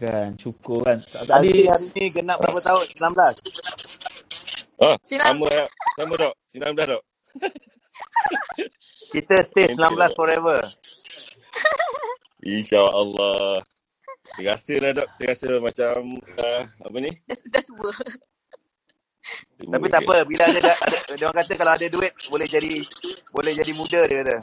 [0.00, 0.98] Kan, cukup kan.
[1.04, 2.80] Tadi hari ni genap berapa tahun?
[3.12, 3.12] 19?
[4.80, 5.68] Oh, sama,
[6.00, 6.32] sama dok.
[6.48, 6.64] 19
[6.96, 7.02] dok.
[9.12, 10.64] Kita stay 19 forever.
[12.56, 13.60] InsyaAllah.
[14.40, 15.08] Terasa lah dok.
[15.20, 17.12] Terasa macam uh, apa ni?
[17.28, 17.92] Dah sudah tua.
[19.62, 20.26] Tapi tak apa.
[20.26, 22.72] Bila ada, ada, dia orang kata kalau ada duit boleh jadi
[23.30, 24.36] boleh jadi muda dia kata.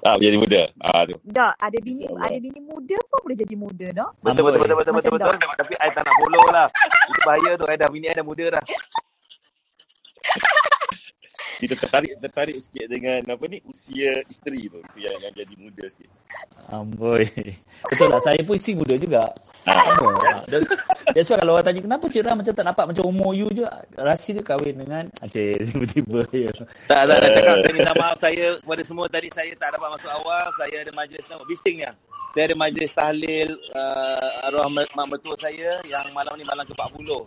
[0.00, 0.62] Ah, jadi muda.
[0.80, 1.16] Ah, tu.
[1.28, 4.08] Dah, ada bini ada bini muda pun boleh jadi muda dah.
[4.24, 5.52] Betul betul betul betul betul, betul, betul.
[5.60, 6.66] Tapi I tak nak follow lah.
[7.08, 7.64] Itu bahaya tu.
[7.68, 8.62] I dah bini I dah muda dah.
[11.60, 15.84] kita tertarik tertarik sikit dengan apa ni usia isteri tu itu yang yang jadi muda
[15.88, 16.10] sikit.
[16.70, 17.26] Amboi.
[17.90, 19.28] Betul lah saya pun isteri muda juga.
[19.66, 20.12] Sama.
[20.46, 20.64] Dan
[21.12, 23.66] that's why kalau orang tanya kenapa cerah macam tak nampak macam umur you je.
[23.98, 26.52] Rahsia dia kahwin dengan Aceh tiba-tiba ya.
[26.88, 30.10] Tak tak nak cakap saya minta maaf saya kepada semua tadi saya tak dapat masuk
[30.22, 30.46] awal.
[30.56, 31.90] Saya ada majlis tengok bisingnya.
[32.30, 37.26] Saya ada majlis tahlil uh, arwah mak mertua saya yang malam ni malam ke-40.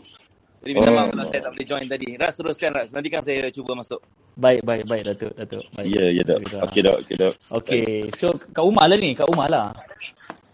[0.63, 2.07] Jadi minta maaf kalau saya tak boleh join tadi.
[2.15, 2.89] Ras teruskan Ras.
[2.95, 3.99] Nanti kan saya cuba masuk.
[4.39, 5.63] Baik, baik, baik Datuk, Datuk.
[5.75, 5.91] Baik.
[5.91, 6.39] Ya, ya Dok.
[6.63, 7.33] Okey Dok, okey Dok.
[7.59, 9.67] Okey, so kat rumah lah ni, kat rumah lah.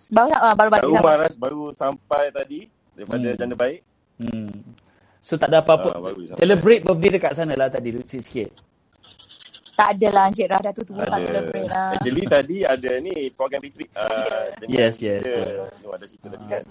[0.10, 0.82] Baru uh, baru balik.
[0.82, 2.66] Kat rumah Ras baru sampai tadi
[2.98, 3.38] daripada hmm.
[3.38, 3.80] janda baik.
[4.18, 4.50] Hmm.
[5.22, 5.94] So tak ada apa-apa.
[5.94, 6.42] Ah, baru sampai.
[6.42, 8.50] Celebrate birthday dekat sana lah tadi sikit-sikit.
[9.78, 11.28] Tak adalah Encik Rah dah tu tua tak Ada.
[11.30, 11.90] celebrate lah.
[11.96, 13.88] Actually tadi ada ni program retreat.
[13.96, 15.24] Uh, Yes, yes.
[15.88, 16.64] Oh, ada cerita tadi kan.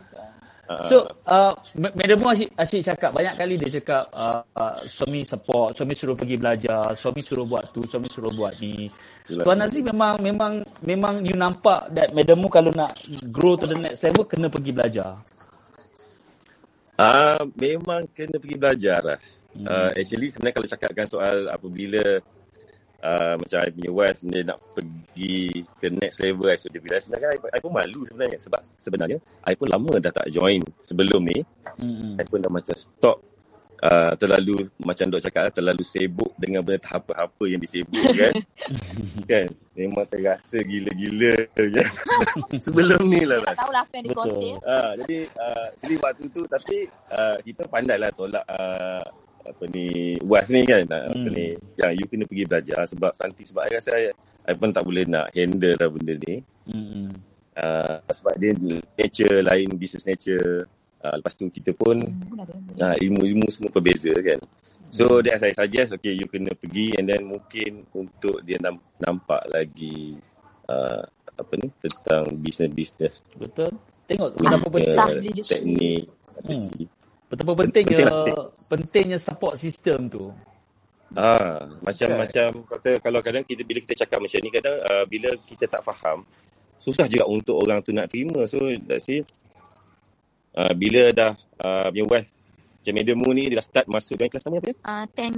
[0.85, 5.73] So, uh, Madam Mu asyik, asyik cakap, banyak kali dia cakap uh, uh, suami support,
[5.73, 8.85] suami suruh pergi belajar, suami suruh buat tu, suami suruh buat ni.
[9.25, 9.49] Itulah.
[9.49, 10.53] Tuan Nazri memang memang
[10.85, 12.93] memang you nampak that Madam Mu kalau nak
[13.33, 15.17] grow to the next level kena pergi belajar.
[17.01, 19.41] Ah, memang kena pergi belajar Ras.
[19.57, 19.65] Hmm.
[19.65, 22.21] Uh, actually sebenarnya kalau cakapkan soal apabila
[23.03, 27.29] uh, macam I punya wife dia nak pergi ke next level I sudah bila sebenarnya
[27.35, 31.39] I, I pun malu sebenarnya sebab sebenarnya I pun lama dah tak join sebelum ni.
[31.79, 32.19] Hmm.
[32.19, 33.19] I pun dah macam stop
[33.83, 38.33] uh, terlalu macam dok cakap terlalu sibuk dengan benda apa-apa yang disibukkan.
[39.31, 39.47] kan?
[39.79, 41.85] Memang terasa gila-gila je.
[42.67, 43.43] sebelum ni lah.
[43.47, 44.23] Tak tahulah apa yang dia Betul.
[44.27, 44.55] contain.
[44.67, 46.77] Ah, jadi uh, jadi waktu tu tapi
[47.15, 49.05] uh, kita pandailah tolak uh,
[49.49, 49.87] apa ni
[50.21, 51.33] wife ni kan uh, apa Hmm.
[51.33, 54.13] ni yang you kena pergi belajar sebab santi sebab I rasa I,
[54.45, 56.35] I pun tak boleh nak handle lah benda ni
[56.69, 57.11] Hmm.
[57.55, 58.53] uh, sebab dia
[58.95, 60.69] nature lain business nature
[61.01, 61.97] uh, lepas tu kita pun
[62.77, 64.37] uh, ilmu-ilmu semua berbeza kan
[64.89, 69.45] so that I suggest okay you kena pergi and then mungkin untuk dia nam- nampak
[69.49, 70.17] lagi
[70.65, 73.73] uh, apa ni tentang business-business Betul.
[74.09, 74.33] Tengok
[74.73, 75.61] penting, Sah leadership.
[75.61, 76.05] teknik
[76.41, 76.89] Hmm.
[77.29, 78.47] Betapa pentingnya Penting lah.
[78.67, 80.33] pentingnya support system tu.
[81.13, 82.19] Ah, macam Kan?
[82.21, 85.81] macam kata kalau kadang kita bila kita cakap macam ni kadang uh, bila kita tak
[85.81, 86.21] faham
[86.77, 88.45] susah juga untuk orang tu nak terima.
[88.45, 89.25] So let's say
[90.53, 92.29] uh, bila dah uh, punya wife
[92.79, 94.77] macam Madam Mu ni dia dah start masuk dalam kelas nama apa ya?
[94.85, 95.33] Uh, ten,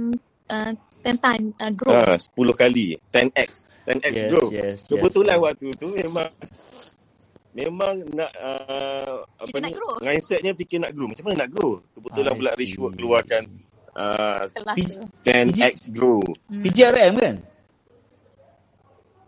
[0.47, 1.91] uh, ten time uh, grow.
[1.97, 3.49] Ah, 10 kali 10x
[3.81, 4.47] 10x Yes, grow.
[4.53, 5.43] yes, Kebetulan yes.
[5.43, 6.29] waktu tu memang
[7.51, 9.93] memang nak uh, apa Kita ni nak grow.
[9.99, 11.07] mindsetnya fikir nak grow.
[11.07, 11.71] Macam mana nak grow?
[11.91, 12.51] Kebetulan I pula.
[12.55, 13.43] Rich Work keluarkan
[13.93, 14.41] uh,
[14.73, 15.03] Pi- tu.
[15.23, 16.19] 10x grow.
[16.47, 16.63] Hmm.
[16.63, 17.35] PGRM kan?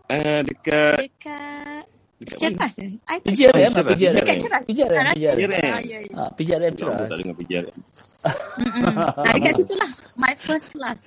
[0.04, 1.82] Uh, dekat Dekat
[2.20, 2.84] dekat Ceras mana?
[2.84, 2.92] eh?
[2.92, 4.16] I tak PGRM Ceras, lah PGRM.
[4.16, 4.62] Dekat Ceras.
[4.64, 5.36] PGRM, Ah, PGRM.
[5.36, 5.64] PGRM.
[5.66, 6.12] Ah, ya, ya.
[6.14, 6.96] Ah, PGRM Lama Ceras.
[7.02, 7.76] tak dengar PJRM.
[8.24, 9.90] Ah, dekat situ lah.
[10.14, 11.00] My first class.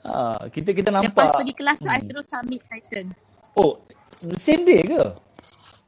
[0.00, 1.26] Ah, kita kita Lepas nampak.
[1.36, 3.06] pergi kelas tu, I terus submit Titan.
[3.54, 3.78] Oh,
[4.34, 5.02] same day ke?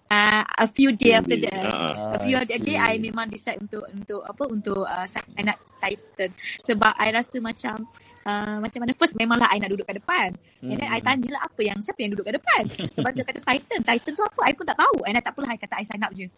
[0.06, 1.50] Uh, a few day Same after day.
[1.50, 1.66] that.
[1.66, 2.62] Ah, A few I see.
[2.62, 6.30] day, I memang decide untuk untuk apa untuk uh, sign up Titan.
[6.62, 7.74] Sebab I rasa macam
[8.22, 10.30] uh, macam mana first memanglah I nak duduk kat depan.
[10.62, 11.10] And then I Hmm.
[11.10, 12.62] tanyalah apa yang siapa yang duduk kat depan.
[12.94, 13.80] Lepas dia kata Titan.
[13.82, 14.40] Titan tu apa?
[14.46, 14.96] I pun tak tahu.
[15.02, 16.30] And then tak apalah I kata I sign up je.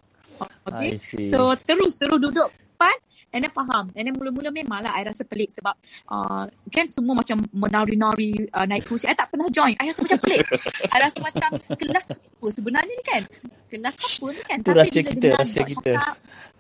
[0.64, 0.96] Okay.
[0.96, 1.28] I.
[1.28, 2.94] So terus terus duduk depan
[3.32, 3.92] and then faham.
[3.92, 5.74] And then mula-mula memanglah I rasa pelik sebab
[6.08, 9.08] uh, kan semua macam menari-nari uh, naik kursi.
[9.08, 9.76] I tak pernah join.
[9.76, 10.40] I rasa macam pelik.
[10.94, 13.22] I rasa macam kelas apa sebenarnya ni kan?
[13.68, 14.58] Kelas apa ni kan?
[14.64, 15.92] Itu rahsia kita, rahsia Dok kita.
[15.98, 16.14] Cakap,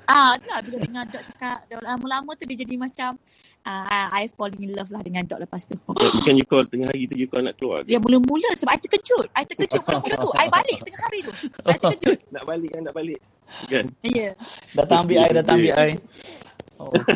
[0.08, 3.10] ah, itulah bila dengar Dok cakap dah lama-lama tu dia jadi macam
[3.64, 5.76] uh, I falling in love lah dengan Dok lepas tu.
[6.20, 7.96] Bukan you call tengah hari tu you call nak keluar ke?
[7.96, 9.26] Dia mula-mula sebab I terkejut.
[9.32, 10.30] I terkejut mula-mula tu.
[10.36, 11.32] I balik tengah hari tu.
[11.64, 12.18] I terkejut.
[12.28, 13.20] Nak balik kan nak balik.
[13.64, 13.86] Kan?
[14.04, 14.12] Ya.
[14.12, 14.32] Yeah.
[14.76, 15.96] Datang ambil air, datang ambil air.
[16.80, 17.14] Oh, okay.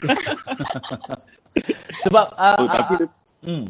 [2.02, 3.08] Sebab uh, Oh, tapi uh,
[3.44, 3.64] hmm.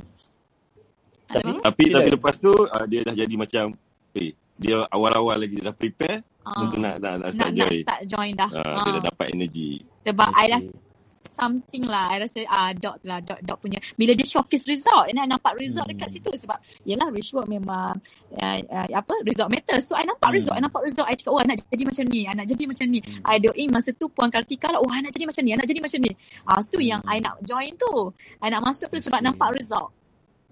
[1.29, 3.77] Tapi tapi tapi lepas tu uh, dia dah jadi macam
[4.15, 6.59] eh dia awal-awal lagi dia dah prepare Ah.
[6.59, 7.83] untuk nak nak, nak Nak, start nak join.
[7.83, 8.51] start join dah.
[8.51, 8.83] Ah, Ah.
[8.83, 9.71] dia dah dapat energy.
[10.03, 10.91] Sebab I dah Okay.
[11.31, 12.11] Something lah.
[12.11, 13.23] I rasa ah dot lah.
[13.23, 13.79] Dot, dot punya.
[13.95, 15.07] Bila dia showcase result.
[15.09, 15.95] And I nampak result Hmm.
[15.95, 16.31] dekat situ.
[16.35, 17.95] Sebab yelah work memang
[18.35, 19.79] uh, uh, apa result matter.
[19.79, 20.39] So I nampak Hmm.
[20.39, 20.55] result.
[20.59, 21.07] I nampak result.
[21.09, 22.21] I cakap oh I nak jadi macam ni.
[22.27, 23.01] I nak jadi macam ni.
[23.25, 24.81] I doain masa tu Puan Kartika lah.
[24.83, 25.51] Oh I nak jadi macam ni.
[25.55, 26.13] I nak jadi macam ni.
[26.45, 28.11] Ah tu yang I nak join tu.
[28.43, 29.33] I nak masuk tu sebab Hmm.
[29.33, 29.89] nampak result.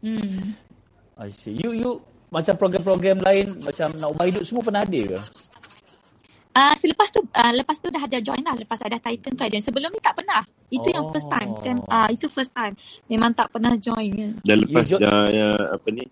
[0.01, 0.55] Hmm.
[1.21, 1.53] I see.
[1.53, 5.19] You you macam program-program lain macam nak ubah hidup semua pernah ada ke?
[6.51, 9.59] Uh, selepas tu uh, lepas tu dah ada join lah lepas ada Titan tu ada
[9.63, 10.95] sebelum ni tak pernah itu oh.
[10.95, 11.77] yang first time kan?
[11.91, 12.75] Uh, itu first time.
[13.11, 16.05] Memang tak pernah join Dan lepas You jo- dah yang apa ni?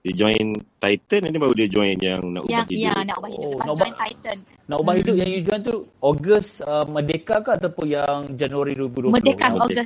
[0.00, 2.84] Dia join Titan nanti baru dia join yang nak ubah yang hidup.
[2.88, 3.44] ya nak ubah hidup.
[3.44, 4.36] Oh, lepas nak join ubah- Titan.
[4.64, 9.12] Nak ubah hidup yang you join tu Ogos uh, Merdeka ke ataupun yang Januari 2020?
[9.12, 9.76] Merdeka Ah, Ogos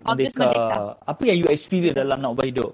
[0.00, 0.80] Ogos Merdeka.
[1.06, 2.70] Apa yang you experience dalam nak ubah hidup?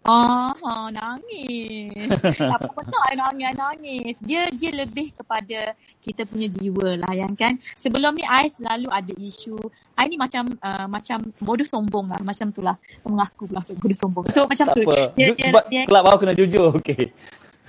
[0.00, 2.08] Ah, ah nangis.
[2.56, 4.16] Apa pernah I nangis, I nangis.
[4.24, 7.60] Dia dia lebih kepada kita punya jiwa lah yang kan.
[7.76, 9.60] Sebelum ni I selalu ada isu.
[10.00, 12.20] I ni macam uh, macam bodoh sombong lah.
[12.24, 12.80] Macam tu lah.
[13.04, 14.24] Mengaku pula bodoh sombong.
[14.32, 14.82] So macam Tak tu.
[14.88, 15.12] apa.
[15.20, 16.72] Dia, dia, Sebab dia, kelab kena jujur.
[16.80, 17.12] Okay.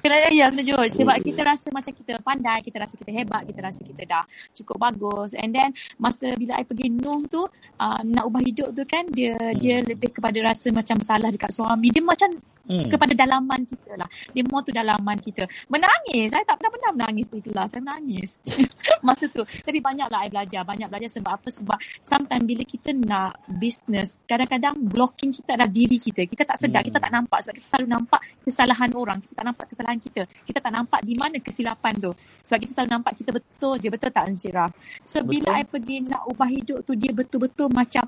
[0.01, 0.81] Kena ya, kena jujur.
[0.89, 4.23] Sebab kita rasa macam kita pandai, kita rasa kita hebat, kita rasa kita dah
[4.57, 5.37] cukup bagus.
[5.37, 7.45] And then masa bila I pergi Nuh tu,
[7.77, 9.57] uh, nak ubah hidup tu kan, dia Hmm.
[9.57, 11.87] dia lebih kepada rasa macam salah dekat suami.
[11.93, 12.29] Dia macam
[12.62, 12.86] Hmm.
[12.88, 14.06] kepada dalaman kita lah.
[14.32, 15.50] Dia more tu dalaman kita.
[15.65, 16.30] Menangis.
[16.30, 17.65] Saya tak pernah-pernah menangis begitulah.
[17.65, 18.38] Saya menangis.
[19.06, 19.41] Masa tu.
[19.41, 20.62] Tapi banyaklah I belajar.
[20.62, 21.50] Banyak belajar sebab apa?
[21.50, 26.30] Sebab sometimes bila kita nak business, kadang-kadang blocking kita adalah diri kita.
[26.30, 26.86] Kita tak sedar.
[26.86, 26.93] Hmm.
[26.93, 27.39] Kita tak nampak.
[27.43, 29.17] Sebab kita selalu nampak kesalahan orang.
[29.26, 30.21] Kita tak nampak kesalahan kita.
[30.45, 32.12] Kita tak nampak di mana kesilapan tu.
[32.45, 33.88] Sebab kita selalu nampak kita betul je.
[33.89, 34.65] Betul tak Anjira?
[35.04, 38.06] So bila I pergi nak ubah hidup tu, dia betul-betul macam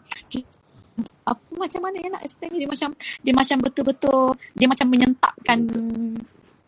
[1.24, 2.90] apa macam mana ya nak explain dia macam
[3.24, 4.22] dia macam betul-betul
[4.54, 5.60] dia macam menyentakkan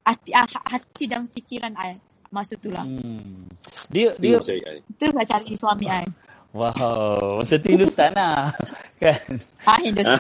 [0.01, 1.97] hati ah, hati dan fikiran I
[2.29, 2.83] masa tu lah.
[2.83, 3.47] Hmm.
[3.88, 4.38] Dia Dia
[4.99, 6.03] Terus lah cari suami I.
[6.55, 8.51] Wow, masa tu Hindustan lah.
[8.95, 9.19] kan?
[9.69, 10.19] Ah Hindustan,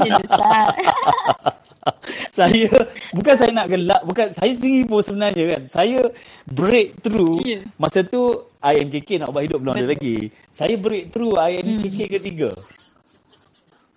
[0.00, 0.66] Hindustan.
[2.36, 2.68] saya
[3.12, 5.62] bukan saya nak gelak, bukan saya sendiri pun sebenarnya kan.
[5.68, 6.00] Saya
[6.48, 7.60] breakthrough Ya.
[7.76, 8.20] masa tu
[8.60, 10.28] IMKK nak ubah hidup belum ada lagi.
[10.48, 12.12] Saya breakthrough IMKK Hmm.
[12.20, 12.50] ketiga.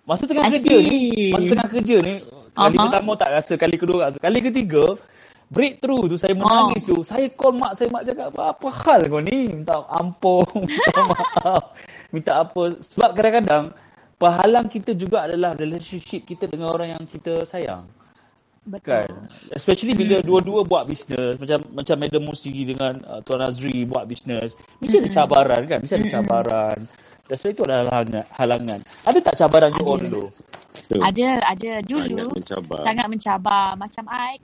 [0.04, 2.14] Masa tengah I kerja ni, masa tengah kerja ni,
[2.52, 2.84] kali Aha.
[2.84, 4.20] pertama tak rasa, kali kedua rasa.
[4.20, 4.84] Kali ketiga,
[5.48, 6.44] breakthrough tu saya Oh.
[6.44, 7.00] menangis tu.
[7.00, 9.48] Saya call mak saya, mak cakap, apa hal kau ni?
[9.48, 11.62] Minta ampun, minta maaf,
[12.12, 12.62] minta apa.
[12.84, 13.64] Sebab kadang-kadang,
[14.20, 17.88] penghalang kita juga adalah relationship kita dengan orang yang kita sayang.
[18.64, 19.04] Betul.
[19.04, 19.28] Kan?
[19.52, 24.56] Especially bila dua-dua buat bisnes macam macam Madam Musi dengan uh, Tuan Azri buat bisnes,
[24.80, 25.78] mesti ada cabaran kan?
[25.84, 26.78] Mesti ada cabaran.
[27.24, 28.24] Dan sebab itu adalah halangan.
[28.32, 28.80] halangan.
[29.04, 30.24] Ada tak cabaran you all dulu?
[30.90, 32.80] Ada ada dulu Sangat mencabar.
[32.82, 34.40] sangat mencabar macam I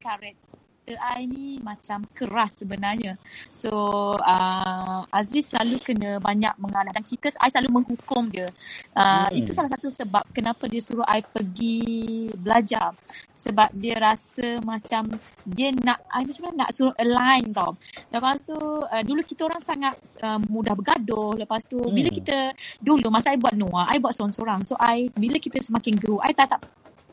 [0.91, 3.15] karakter I ni macam keras sebenarnya.
[3.55, 3.71] So
[4.19, 8.51] uh, Azri selalu kena banyak mengalah dan kita I selalu menghukum dia.
[8.95, 9.37] Uh, Hmm.
[9.37, 12.97] Itu salah satu sebab kenapa dia suruh I pergi belajar.
[13.37, 15.13] Sebab dia rasa macam
[15.45, 17.77] dia nak I macam mana nak suruh align tau.
[18.11, 21.37] Lepas tu uh, dulu kita orang sangat uh, mudah bergaduh.
[21.37, 21.93] Lepas tu Hmm.
[21.97, 24.65] bila kita dulu masa I buat Noah, I buat seorang-seorang.
[24.65, 26.61] So I bila kita semakin grow, I tak tak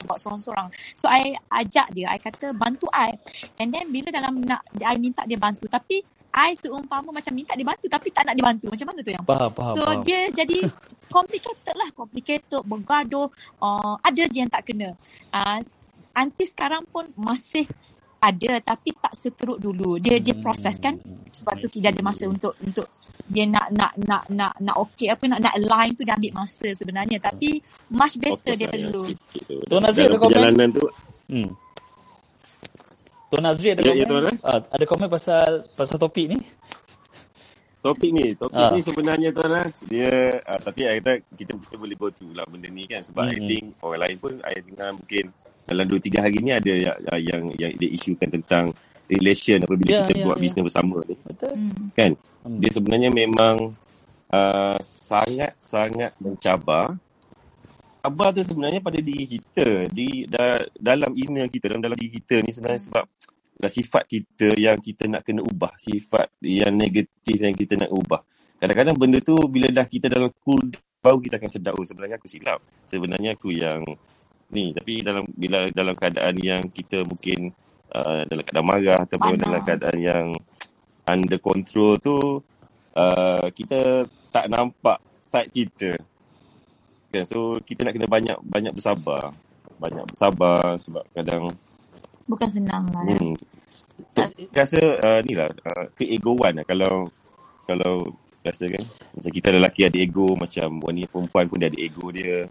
[0.05, 0.69] buat seorang-seorang.
[0.93, 3.17] So I ajak dia, I kata bantu I.
[3.57, 6.05] And then bila dalam nak I minta dia bantu tapi
[6.37, 8.67] I seumpama macam minta dia bantu tapi tak nak dia bantu.
[8.69, 10.03] Macam mana tu yang Faham, faham, So faham.
[10.05, 10.57] dia jadi
[11.15, 13.31] complicated lah, complicated, bergaduh.
[13.57, 14.93] Uh, ada je yang tak kena.
[15.33, 15.59] Uh,
[16.17, 17.69] Anti sekarang pun masih
[18.19, 19.97] ada tapi tak seteruk dulu.
[19.97, 20.97] Dia dia proses kan.
[21.29, 22.87] Sebab tu dia ada masa untuk untuk
[23.25, 26.71] dia nak nak nak nak nak okey apa nak nak align tu dia ambil masa
[26.71, 29.03] sebenarnya tapi much better lah, dulu.
[29.67, 30.29] Tuan Azri Dalam ada komen?
[30.31, 30.85] perjalanan tu
[31.27, 31.51] Hmm.
[33.27, 33.99] Tuan Azri ada Ya, komen?
[33.99, 34.35] ya, Tuan.
[34.41, 36.39] Ah, ada komen pasal pasal topik ni?
[37.77, 38.71] topik ni topik Ah.
[38.73, 42.43] ni sebenarnya tuan lah dia uh, tapi I kata kita kita boleh go through lah
[42.43, 43.47] benda ni kan sebab I Hmm.
[43.47, 45.31] think orang lain pun I dengar mungkin
[45.67, 48.71] dalam 2 3 hari ni ada yang yang, yang dia isukan tentang
[49.07, 50.43] relation apabila Ya, kita ya, buat ya.
[50.43, 51.53] bisnes bersama ni Betul?
[51.53, 51.83] Hmm.
[51.93, 52.11] kan
[52.47, 52.59] Hmm.
[52.63, 53.75] dia sebenarnya memang
[54.31, 56.95] uh, sangat-sangat mencabar
[57.97, 62.39] Sabar tu sebenarnya pada diri kita di da, dalam inner kita dalam dalam diri kita
[62.39, 63.03] ni sebenarnya sebab
[63.59, 68.23] dah sifat kita yang kita nak kena ubah sifat yang negatif yang kita nak ubah
[68.63, 70.71] kadang-kadang benda tu bila dah kita dalam cool
[71.03, 73.83] baru kita akan sedar oh sebenarnya aku silap sebenarnya aku yang
[74.51, 74.71] ni.
[74.71, 77.51] Tapi dalam bila dalam keadaan yang kita mungkin
[77.91, 79.43] uh, dalam keadaan marah ataupun Panas.
[79.43, 80.27] dalam keadaan yang
[81.07, 82.39] under control tu
[82.95, 85.99] uh, kita tak nampak side kita.
[87.11, 89.31] Kan so kita nak kena banyak banyak bersabar.
[89.77, 91.53] Banyak bersabar sebab kadang
[92.27, 93.07] Bukan senang lah.
[93.07, 93.39] hmm,
[94.11, 96.65] tu- rasa uh, ni lah uh, keegoan lah.
[96.67, 97.07] Kalau
[97.63, 98.11] kalau
[98.43, 98.83] rasa kan
[99.15, 102.47] macam kita lelaki ada ego macam wanita perempuan pun dia ada ego dia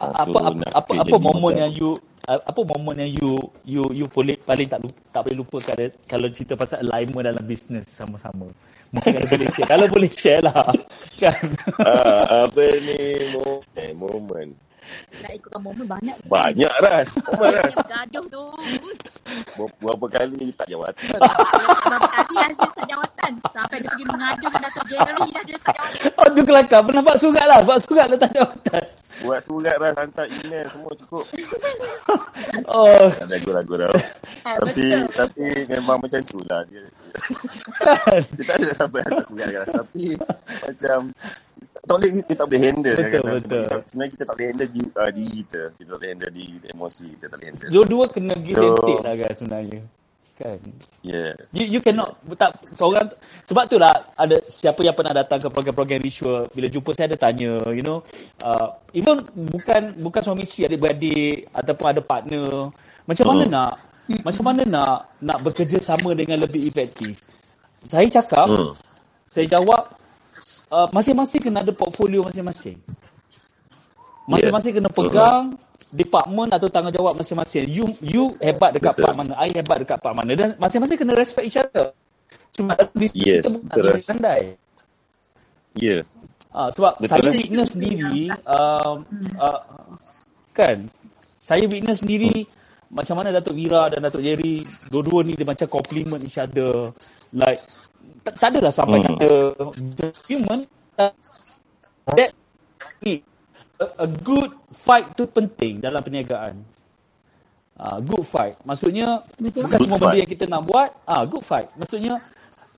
[0.00, 1.90] apa so apa apa, apa momen yang you
[2.24, 3.30] apa momen yang you
[3.66, 7.44] you you boleh paling tak lupa, tak boleh lupa kalau, kalau cerita pasal alignment dalam
[7.44, 8.48] bisnes sama-sama.
[8.92, 9.68] Mungkin kalau boleh share.
[9.68, 10.64] Kalau boleh share lah.
[11.16, 11.44] Kan?
[11.82, 13.00] Ah, apa ni
[13.32, 14.52] mo- eh, moment
[15.24, 16.16] Nak ikutkan momen banyak.
[16.28, 17.08] Banyak Ras.
[17.24, 17.72] Momen Ras.
[17.72, 18.44] Bergaduh tu.
[19.56, 21.16] Ber- Berapa kali tak jawatan.
[21.88, 23.32] Berapa kali Azil tak jawatan.
[23.48, 26.10] Sampai dia pergi mengadu dengan Dato' Jerry dah dia tak jawatan.
[26.20, 26.80] Oh, tu kelakar.
[26.84, 27.60] Pernah buat surat lah.
[27.64, 28.84] Buat surat letak jawatan.
[29.20, 31.26] Buat surat Ras, hantar email semua cukup.
[32.68, 33.88] Oh, Tak ada ragu dah.
[34.42, 35.12] Tapi betul.
[35.12, 36.64] tapi memang macam tu lah.
[36.64, 38.20] Dia, kan?
[38.36, 39.68] dia tak ada sampai hantar surat Ras.
[39.70, 40.04] Tapi
[40.62, 40.98] macam
[41.82, 43.40] tak boleh kita tak boleh handle Betul, kadang-kadang.
[43.42, 43.80] betul.
[43.84, 45.62] Sebenarnya kita tak boleh handle di, uh, diri kita.
[45.72, 47.68] Kita tak boleh handle di emosi kita tak boleh handle.
[47.70, 49.80] Dua-dua kena give So- and take lah kan sebenarnya.
[50.42, 50.58] Kan?
[51.06, 51.38] Yes.
[51.54, 53.06] You, you cannot tak seorang
[53.46, 57.18] sebab tu lah ada siapa yang pernah datang ke program-program ritual bila jumpa saya ada
[57.30, 58.02] tanya you know
[58.42, 59.22] uh, even
[59.54, 62.74] bukan bukan suami isteri adik-beradik ataupun ada partner
[63.06, 63.54] macam mana Hmm.
[63.54, 63.72] nak
[64.26, 67.22] macam mana nak nak bekerja sama dengan lebih efektif
[67.86, 68.74] saya cakap Hmm.
[69.30, 69.94] saya jawab
[70.74, 72.82] uh, masing-masing kena ada portfolio masing-masing
[74.26, 75.54] masing-masing kena pegang
[75.92, 77.68] department atau tanggungjawab masing-masing.
[77.68, 79.04] You you hebat dekat Betul.
[79.04, 81.92] part mana, I hebat dekat part mana dan masing-masing kena respect each other.
[82.52, 82.76] Cuma
[83.12, 84.04] Yes, kita bukan Ras.
[84.08, 84.40] pandai.
[85.76, 86.04] Ya.
[86.52, 88.96] Ah, sebab Betul, saya witness sendiri um,
[89.40, 89.60] uh,
[90.52, 90.84] kan
[91.40, 92.44] saya witness sendiri
[92.92, 94.60] macam mana Datuk Vira dan Datuk Jerry
[94.92, 96.92] dua-dua ni dia macam compliment each other
[97.32, 97.56] like
[98.20, 99.16] tak, tak adalah sampai Hmm.
[99.16, 99.32] kata
[100.28, 100.60] human
[101.00, 101.12] uh,
[102.12, 102.36] that
[103.80, 104.52] a, a good
[104.82, 106.58] fight tu penting dalam perniagaan.
[107.78, 108.54] Uh, good fight.
[108.62, 109.64] Maksudnya Betul.
[109.66, 110.20] bukan Good semua benda fight.
[110.22, 111.68] yang kita nak buat ah good fight.
[111.78, 112.14] Maksudnya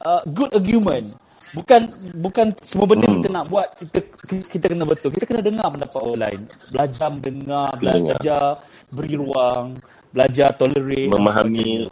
[0.01, 1.07] uh, good argument.
[1.55, 1.81] Bukan
[2.19, 3.19] bukan semua benda Hmm.
[3.23, 3.99] kita nak buat kita
[4.49, 5.11] kita kena betul.
[5.13, 6.41] Kita kena dengar pendapat orang lain.
[6.73, 8.43] Belajar mendengar belajar
[8.91, 9.65] beri ruang
[10.15, 11.11] belajar tolerate.
[11.11, 11.91] Memahami.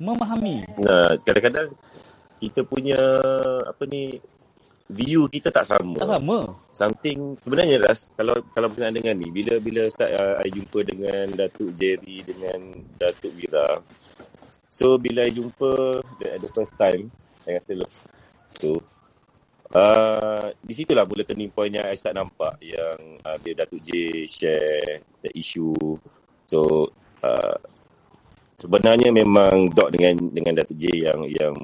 [0.00, 0.64] memahami.
[0.80, 1.76] Nah, kadang-kadang
[2.40, 2.96] kita punya
[3.68, 4.16] apa ni
[4.90, 5.94] view kita tak sama.
[5.94, 6.38] tak sama
[6.74, 11.30] Something sebenarnya Ras kalau kalau berkenaan dengan ni bila bila start uh, I jumpa dengan
[11.38, 13.78] Datuk Jerry dengan Datuk Wira.
[14.66, 17.08] So bila I jumpa the, the first time
[17.46, 17.86] I rasa
[18.58, 18.76] tu
[19.72, 24.26] uh, di situlah mula turning point yang I start nampak yang uh, bila Datuk J
[24.26, 25.74] share the issue.
[26.50, 26.90] So
[27.22, 27.58] uh,
[28.58, 31.54] sebenarnya memang dot dengan dengan Datuk J yang yang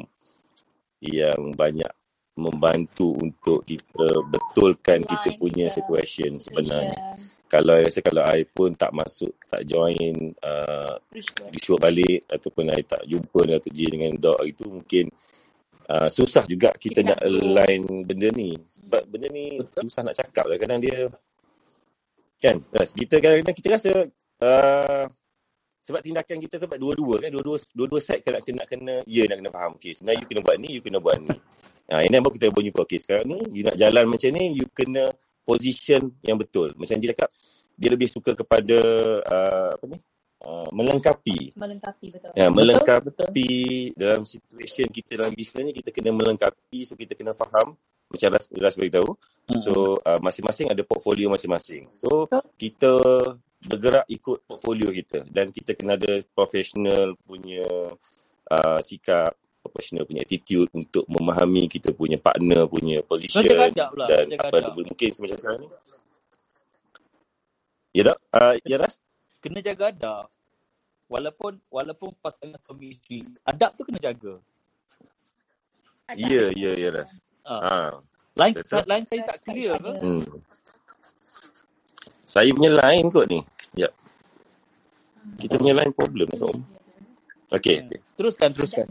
[1.03, 1.93] yang banyak
[2.37, 5.75] membantu untuk kita betulkan kita Fine, punya yeah.
[5.75, 6.93] situation sebenarnya.
[6.93, 7.35] Situation.
[7.47, 10.99] Kalau I rasa kalau I pun tak masuk, tak join uh,
[11.55, 15.07] ritual balik ataupun I tak jumpa Datuk J dengan Dok itu mungkin
[15.87, 18.59] uh, susah juga kita, Kita nak align benda ni.
[18.67, 20.59] Sebab benda ni susah nak cakap lah.
[20.59, 21.07] Kadang dia
[22.43, 23.91] kan, Ras, kita kadang-kadang kita rasa
[24.43, 25.07] uh,
[25.87, 29.51] sebab tindakan kita sebab dua-dua kan dua-dua dua-dua side kena kena kena ya nak kena
[29.55, 31.39] faham okey sebenarnya you kena buat ni you kena buat ni
[31.91, 32.99] ha ini baru kita boleh jumpa okey.
[33.03, 35.11] Sekarang ni you nak jalan macam ni you kena
[35.47, 36.75] position yang betul.
[36.75, 37.31] Macam dia cakap
[37.77, 38.79] dia lebih suka kepada
[39.23, 39.99] uh, apa ni?
[40.37, 41.57] Uh, melengkapi.
[41.57, 42.31] Melengkapi betul.
[42.37, 43.51] ya betul melengkapi
[43.97, 47.75] dalam situation kita dalam bisnes ni kita kena melengkapi so kita kena faham
[48.07, 49.17] macam Ras, Ras beritahu
[49.51, 49.59] Mm-mm.
[49.59, 51.91] so uh, masing-masing ada portfolio masing-masing.
[51.97, 52.43] So Betul.
[52.59, 52.93] kita
[53.67, 57.67] bergerak ikut portfolio kita dan kita kena ada professional punya
[58.53, 59.35] uh, sikap
[59.67, 63.71] professional punya attitude untuk memahami kita punya partner punya position lah
[64.07, 65.69] dan apa mungkin macam sekarang ni.
[67.97, 68.19] Ya tak?
[68.31, 68.95] Uh, ya Ras?
[69.43, 70.27] Kena jaga adab.
[71.11, 74.39] Walaupun walaupun pasangan suami isteri adab tu kena jaga.
[76.15, 77.19] Ya ya ya Ras.
[77.43, 77.91] Ah.
[77.91, 78.85] Ha lain betul.
[78.85, 79.93] lain saya tak clear ke?
[79.97, 80.25] Hmm.
[82.21, 83.41] saya punya line kot ni.
[83.73, 83.89] Ya.
[85.41, 86.53] Kita punya line problem Ya, kot.
[86.53, 87.57] Ya, ya.
[87.57, 87.87] okey Hmm.
[87.89, 87.99] okey.
[88.21, 88.87] Teruskan Adab teruskan.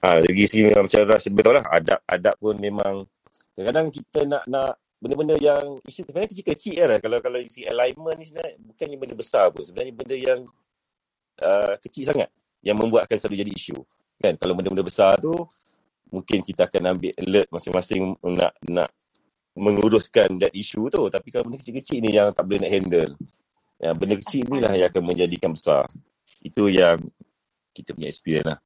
[0.00, 1.64] Ha, dari segi memang macam Ras betul lah.
[1.68, 3.04] Adab-adab pun memang
[3.52, 6.98] kadang-kadang kita nak nak benda-benda yang isu sebenarnya kecil-kecil lah.
[7.04, 9.60] Kalau kalau isi alignment ni sebenarnya bukannya benda besar pun.
[9.60, 10.40] Sebenarnya benda yang
[11.44, 12.28] uh, kecil sangat
[12.64, 13.78] yang membuatkan selalu jadi isu.
[14.20, 14.40] Kan?
[14.40, 15.36] Kalau benda-benda besar tu
[16.08, 18.90] mungkin kita akan ambil alert masing-masing nak nak
[19.52, 21.12] menguruskan that issue tu.
[21.12, 23.12] Tapi kalau benda kecil-kecil ni yang tak boleh nak handle.
[23.76, 25.84] Yang benda kecil ni lah yang akan menjadikan besar.
[26.40, 27.04] Itu yang
[27.76, 28.60] kita punya experience lah.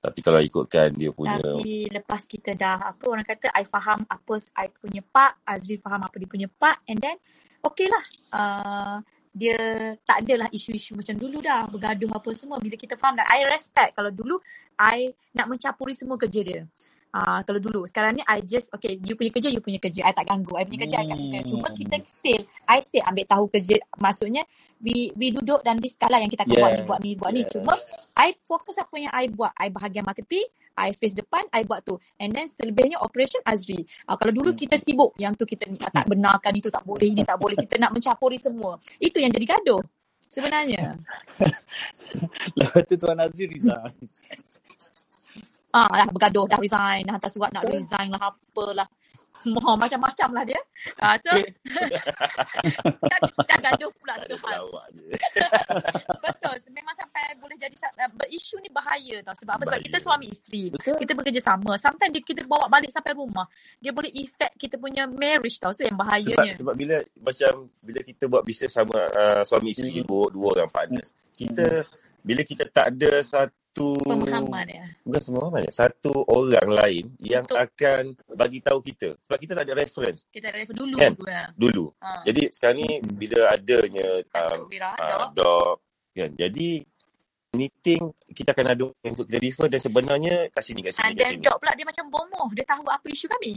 [0.00, 4.32] Tapi kalau ikutkan dia punya Tapi lepas kita dah apa orang kata I faham apa
[4.56, 7.20] I punya part, Azri faham apa dia punya part and then
[7.60, 8.04] okay lah.
[8.32, 8.96] Uh,
[9.30, 9.54] dia
[10.02, 13.94] tak adalah isu-isu macam dulu dah bergaduh apa semua bila kita faham dah I respect
[13.94, 14.42] kalau dulu
[14.74, 16.62] I nak mencampuri semua kerja dia.
[17.10, 17.82] Ah, kalau dulu.
[17.90, 20.06] Sekarang ni I just, okay, you punya kerja, you punya kerja.
[20.06, 20.54] I tak ganggu.
[20.54, 21.42] I punya kerja, I tak ganggu.
[21.42, 23.82] Cuma kita still, I still ambil tahu kerja.
[23.98, 24.46] Maksudnya,
[24.78, 26.86] we we duduk dan di skala yang kita akan buat ni, Yeah.
[26.86, 27.42] buat ni, buat ni.
[27.42, 27.52] Yeah.
[27.52, 27.74] Cuma,
[28.14, 29.50] I fokus apa yang I buat.
[29.58, 30.46] I bahagian marketing,
[30.78, 31.98] I face depan, I buat tu.
[32.22, 33.82] And then selebihnya operation Azri.
[34.06, 37.42] Ah, kalau dulu kita sibuk, yang tu kita tak benarkan, itu tak boleh, ini tak
[37.42, 37.58] boleh.
[37.58, 38.78] Kita nak mencampuri semua.
[39.02, 39.82] Itu yang jadi gaduh.
[40.30, 40.94] Sebenarnya.
[42.58, 43.98] Lepas tu Tuan Azri resign.
[45.70, 48.88] Ah, dah bergaduh, dah resign, dah hantar surat nak resign lah, apalah.
[49.38, 50.60] Semua macam-macam lah dia.
[50.98, 51.30] Ah, so,
[53.10, 54.66] dah, dah gaduh pula tu hal.
[56.24, 56.54] Betul.
[56.70, 59.32] Memang sampai boleh jadi sa- uh, isu ni bahaya tau.
[59.32, 59.64] Sebab apa?
[59.64, 59.86] Sebab Bahaya.
[59.88, 60.68] kita suami isteri.
[60.68, 60.96] Betul.
[60.98, 61.72] Kita bekerja sama.
[61.76, 63.46] Sometimes dia, kita bawa balik sampai rumah.
[63.78, 65.72] Dia boleh effect kita punya marriage tau.
[65.72, 66.52] Tu yang Sebab bahayanya.
[66.52, 70.06] sebab bila macam bila kita buat bisnes sama uh, suami isteri Hmm.
[70.06, 71.12] dua dua orang partners.
[71.32, 71.84] Kita
[72.20, 74.86] bila kita tak ada satu Pemahaman ya.
[75.06, 77.56] bukan pemahaman ya, satu orang lain yang Betul.
[77.62, 78.02] akan
[78.34, 80.98] bagi tahu kita sebab kita tak ada reference Kita ada dulu.
[80.98, 81.14] Kan?
[81.14, 81.84] dulu dulu.
[82.02, 82.26] Ha.
[82.26, 85.78] Jadi sekarang ni bila adanya um, uh, dog
[86.10, 86.30] kan.
[86.34, 86.82] Jadi
[87.50, 91.18] meeting kita akan ada untuk kita refer dan sebenarnya kat sini kat sini And kat
[91.18, 91.42] then sini.
[91.42, 92.48] Dok pula dia macam bomoh.
[92.54, 93.52] Dia tahu apa isu kami.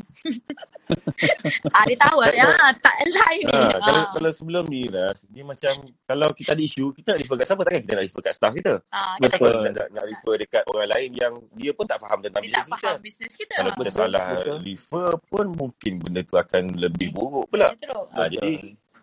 [1.78, 2.50] ah, dia tahu ya,
[2.82, 3.54] tak align ni.
[3.54, 4.10] Ha, kalau Ah.
[4.10, 5.74] kalau sebelum ni Ras, dia macam
[6.04, 8.54] kalau kita ada isu, kita nak refer kat siapa takkan kita nak refer kat staff
[8.58, 8.74] kita.
[8.90, 12.42] Ah, Kita nak, nak, nak refer dekat orang lain yang dia pun tak faham tentang
[12.42, 12.88] Dia tak bisnes kita.
[12.90, 13.56] faham bisnes kita.
[13.62, 14.58] Kalau kita salah Betul.
[14.66, 17.70] refer pun mungkin benda tu akan lebih buruk pula.
[17.70, 18.54] Ha, jadi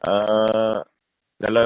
[0.03, 0.79] uh,
[1.39, 1.65] kalau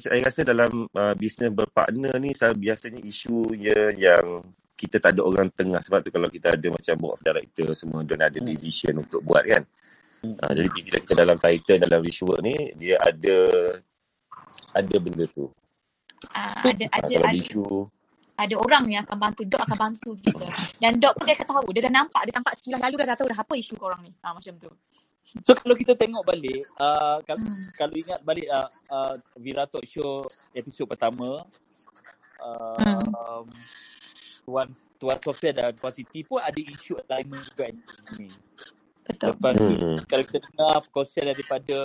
[0.00, 4.42] saya rasa dalam uh, bisnes berpartner ni saya biasanya isu ya yang
[4.76, 8.04] kita tak ada orang tengah sebab tu kalau kita ada macam board of director semua
[8.04, 8.48] dan ada Hmm.
[8.48, 9.62] decision untuk buat kan.
[10.20, 10.36] Hmm.
[10.36, 13.36] Ha, jadi bila kita dalam title dalam rishwork ni dia ada
[14.76, 15.48] ada benda tu.
[16.32, 17.88] Ah, ada Ha, ada ada isu
[18.36, 20.44] ada orang yang akan bantu Dok akan bantu kita
[20.76, 23.16] dan Dok pun dia akan tahu dia dah nampak dia nampak sekilas lalu dah, dah
[23.16, 24.68] tahu dah apa isu korang ni ha, macam tu
[25.42, 27.66] So kalau kita tengok balik, uh, kalau, Hmm.
[27.74, 30.22] kalau ingat balik uh, uh, Vira Talk Show
[30.54, 31.42] episod pertama,
[32.38, 33.10] uh, Hmm.
[33.10, 33.46] um,
[34.46, 34.68] Tuan
[35.02, 37.66] Tuan Sofia dan Tuan Siti pun ada isu alignment juga
[38.14, 38.30] ni.
[39.08, 39.98] Betul Lepas tu, Hmm.
[40.08, 41.78] kalau kita dengar perkongsian daripada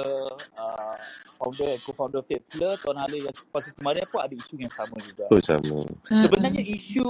[0.57, 0.97] uh,
[1.39, 5.29] founder, co-founder Faithful, Tuan Halil Tuan Siti Mariam pun ada isu yang sama juga.
[5.29, 5.81] tu sama.
[6.09, 6.23] Hmm.
[6.23, 7.05] Sebenarnya isu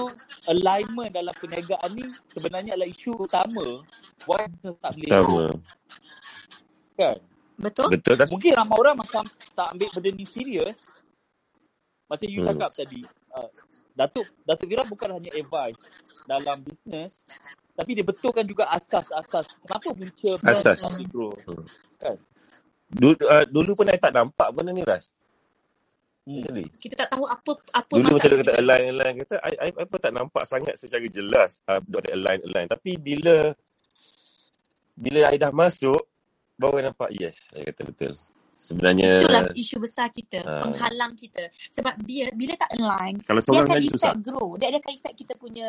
[0.49, 3.83] alignment dalam perniagaan ni sebenarnya adalah isu utama.
[4.27, 5.43] Why kita tak boleh Sama.
[6.97, 7.17] kan?
[7.59, 8.29] betul Betul tak?
[8.31, 9.23] Mungkin ramai orang macam
[9.55, 10.77] tak ambil benda ni serius.
[12.09, 12.45] Macam you Hmm.
[12.45, 13.01] cakap tadi,
[13.35, 13.49] uh,
[13.95, 15.79] Datuk Datuk Vira bukan hanya advice
[16.27, 17.23] dalam bisnes,
[17.81, 19.57] tapi dia betulkan juga asas-asas.
[19.65, 20.85] Kenapa punca Asas.
[21.09, 21.33] bro?
[21.49, 21.65] Hmm.
[21.97, 22.17] Kan?
[22.93, 25.09] Dulu, uh, dulu pun saya tak nampak benda ni Ras.
[26.21, 26.37] Hmm.
[26.77, 28.61] Kita tak tahu apa apa Dulu macam dia kata kita.
[28.61, 32.45] align align kata I, I, I pun tak nampak sangat secara jelas uh, dot align
[32.45, 33.57] align tapi bila
[34.93, 35.97] bila I dah masuk
[36.61, 38.13] baru I nampak yes saya kata betul
[38.61, 40.69] sebenarnya itulah isu besar kita Ah.
[40.69, 41.49] penghalang kita.
[41.73, 43.97] Sebab dia bila tak align kalau dia seorang akan lagi susah.
[43.97, 44.47] effect grow.
[44.61, 45.67] Dia akan effect kita punya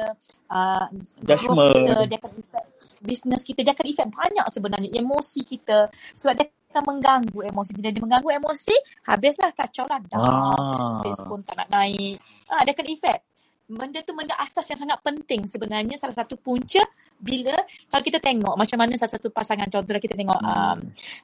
[0.52, 0.86] uh,
[1.24, 2.68] growth kita dia akan effect
[3.02, 5.78] business kita dia akan effect banyak sebenarnya emosi kita.
[6.20, 7.70] Sebab dia akan mengganggu emosi.
[7.72, 8.74] Bila dia mengganggu emosi
[9.08, 10.00] habislah kacau lah.
[10.04, 10.20] Dah.
[10.20, 11.00] Ah.
[11.00, 12.20] sales pun tak nak naik.
[12.52, 13.22] Ah, dia akan effect.
[13.72, 16.84] Benda tu benda asas yang sangat penting sebenarnya salah satu punca
[17.22, 17.54] bila
[17.86, 20.78] kalau kita tengok macam mana salah satu pasangan contohnya kita tengok um,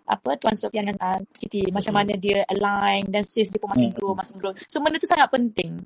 [0.07, 3.91] apa Tuan Sofian dan uh, Siti macam mana dia align dan sales dia pun makin
[3.91, 3.97] Hmm.
[3.99, 4.55] grow makin grow.
[4.71, 5.83] So benda tu sangat penting.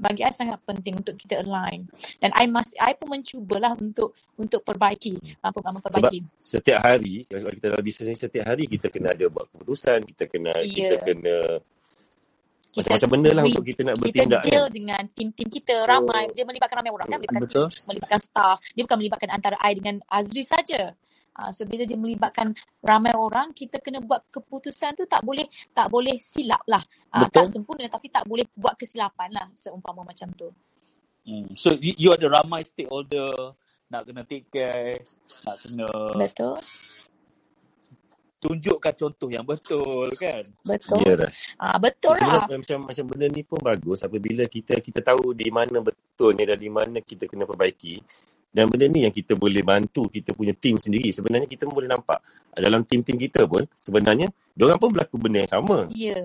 [0.00, 1.84] Bagi I sangat penting untuk kita align.
[2.16, 7.66] Dan I masih I pun mencubalah untuk untuk perbaiki uh, memperbaiki setiap hari kalau kita
[7.68, 11.04] dalam bisnes ni setiap hari kita kena ada buat keputusan kita kena kita Ya.
[11.04, 11.79] kena kita
[12.70, 15.74] macam-macam benda lah untuk kita nak kita bertindak deal kan dengan tim-tim kita.
[15.82, 16.24] So- ramai.
[16.30, 17.18] Dia melibatkan ramai orang kan.
[17.18, 17.66] Melibatkan Betul.
[17.74, 18.56] tim melibatkan staff.
[18.74, 20.94] Dia bukan melibatkan antara I dengan Azri saja.
[21.30, 22.52] Uh, so bila dia melibatkan
[22.82, 26.82] ramai orang kita kena buat keputusan tu tak boleh tak boleh silap lah.
[27.10, 27.34] Uh, Betul.
[27.34, 30.50] tak sempurna tapi tak boleh buat kesilapan lah seumpama macam tu.
[31.26, 31.46] Hmm.
[31.54, 33.54] So you, you ada ramai stakeholder
[33.90, 35.02] nak kena take care,
[35.46, 36.54] nak kena betul
[38.40, 40.42] tunjukkan contoh yang betul kan.
[40.64, 40.98] betul.
[41.04, 41.44] Ya Ras.
[41.60, 42.48] Ah betul lah.
[42.48, 46.58] Sebenarnya macam macam benda ni pun bagus apabila kita kita tahu di mana betulnya dan
[46.58, 48.00] di mana kita kena perbaiki.
[48.50, 51.90] Dan benda ni yang kita boleh bantu kita punya tim sendiri sebenarnya kita pun boleh
[51.92, 52.18] nampak.
[52.56, 54.26] Dalam tim-tim kita pun sebenarnya
[54.56, 55.86] diorang pun berlaku benda yang sama.
[55.92, 56.24] Ya.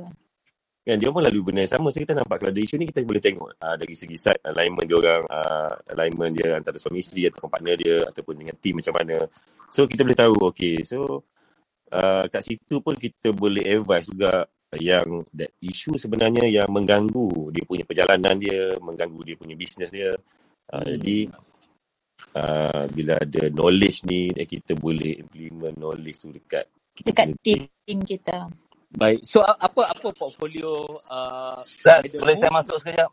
[0.85, 1.91] kan dia pun lalu benda yang sama.
[1.91, 3.59] So kita nampak kalau ada isu ni kita boleh tengok.
[3.59, 7.75] Uh, dari segi side alignment dia orang uh, alignment dia antara suami isteri ataupun partner
[7.75, 9.17] dia ataupun dengan tim macam mana.
[9.69, 11.25] So kita boleh tahu okay so
[11.95, 14.43] uh, kat situ pun kita boleh advise juga
[14.75, 20.11] yang that isu sebenarnya yang mengganggu dia punya perjalanan dia mengganggu dia punya bisnes dia
[20.75, 20.99] uh, Hmm.
[20.99, 21.17] jadi
[22.35, 27.99] uh, bila ada knowledge ni kita boleh implement knowledge tu dekat kita Dekat punya team
[28.07, 28.37] kita.
[28.95, 29.19] Baik.
[29.27, 33.11] So apa apa portfolio uh, Zat, boleh saya masuk sekejap?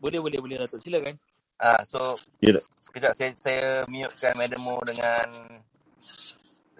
[0.00, 0.80] Boleh boleh boleh Datuk.
[0.80, 1.12] Silakan.
[1.60, 2.64] Ah, so Ya tak?
[2.80, 5.28] sekejap saya saya mutekan Madam Mo dengan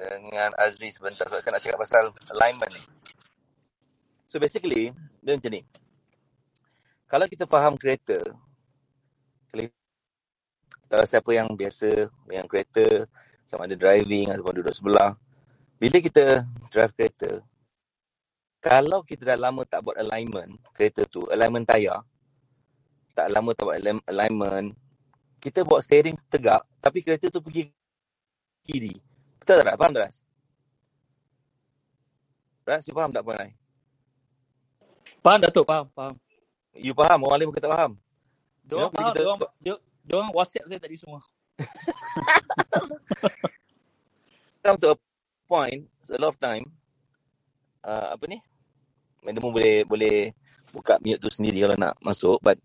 [0.00, 2.04] dengan Azri sebentar sebab saya nak cakap pasal
[2.36, 2.82] alignment ni.
[4.30, 5.62] So basically, dia macam ni.
[7.10, 8.22] Kalau kita faham kereta,
[10.90, 13.06] kalau siapa yang biasa yang kereta
[13.46, 15.14] sama ada driving ataupun duduk sebelah,
[15.78, 17.42] bila kita drive kereta,
[18.60, 22.04] kalau kita dah lama tak buat alignment kereta tu, alignment tayar,
[23.14, 24.68] tak lama tak buat align- alignment,
[25.40, 27.68] kita bawa steering tegak, tapi kereta tu pergi
[28.64, 28.94] kiri.
[29.40, 29.76] Betul tak?
[29.80, 30.16] Faham tak, Ras?
[32.68, 33.56] Ras, you faham tak Penai?
[35.24, 36.14] Faham Datuk, faham, faham.
[36.76, 37.26] You faham?
[37.26, 37.92] Orang lain bukan tak faham.
[38.68, 39.18] You know, Diorang faham, kita...
[39.18, 39.38] diorang,
[40.06, 41.18] diorang WhatsApp saya tadi semua.
[44.62, 44.96] come to a
[45.48, 46.68] point, a lot of time,
[47.84, 48.38] uh, apa ni?
[49.24, 50.32] Mu boleh boleh
[50.72, 52.40] buka mute tu sendiri kalau nak masuk.
[52.40, 52.56] But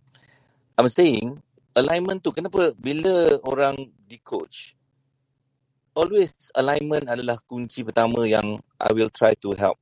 [0.77, 1.39] I'm saying,
[1.75, 4.74] alignment tu, kenapa bila orang di coach,
[5.95, 9.79] always alignment adalah kunci pertama yang I will try to help.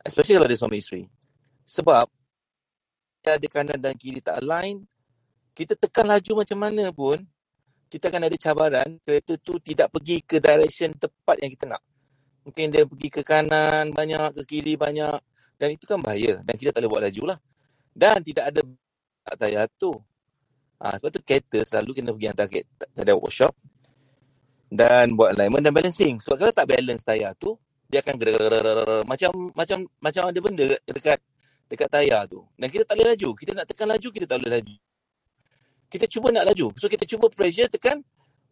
[0.00, 1.04] Especially kalau ada suami isteri.
[1.68, 2.08] Sebab,
[3.20, 4.82] dia ada kanan dan kiri tak align,
[5.52, 7.20] kita tekan laju macam mana pun,
[7.92, 11.82] kita akan ada cabaran, kereta tu tidak pergi ke direction tepat yang kita nak.
[12.46, 15.20] Mungkin dia pergi ke kanan banyak, ke kiri banyak.
[15.60, 16.40] Dan itu kan bahaya.
[16.40, 17.38] Dan kita tak boleh buat laju lah.
[17.92, 18.60] Dan tidak ada
[19.26, 19.92] tak tayar tu.
[20.80, 22.64] Ha, sebab tu kereta selalu kena pergi hantar ke
[22.96, 23.52] kedai workshop.
[24.70, 26.22] Dan buat alignment dan balancing.
[26.22, 27.58] Sebab kalau tak balance tayar tu,
[27.90, 28.14] dia akan
[29.02, 31.18] macam macam macam ada benda dekat
[31.66, 32.46] dekat tayar tu.
[32.54, 33.30] Dan kita tak boleh laju.
[33.34, 34.76] Kita nak tekan laju, kita tak boleh laju.
[35.90, 36.66] Kita cuba nak laju.
[36.78, 38.06] So kita cuba pressure tekan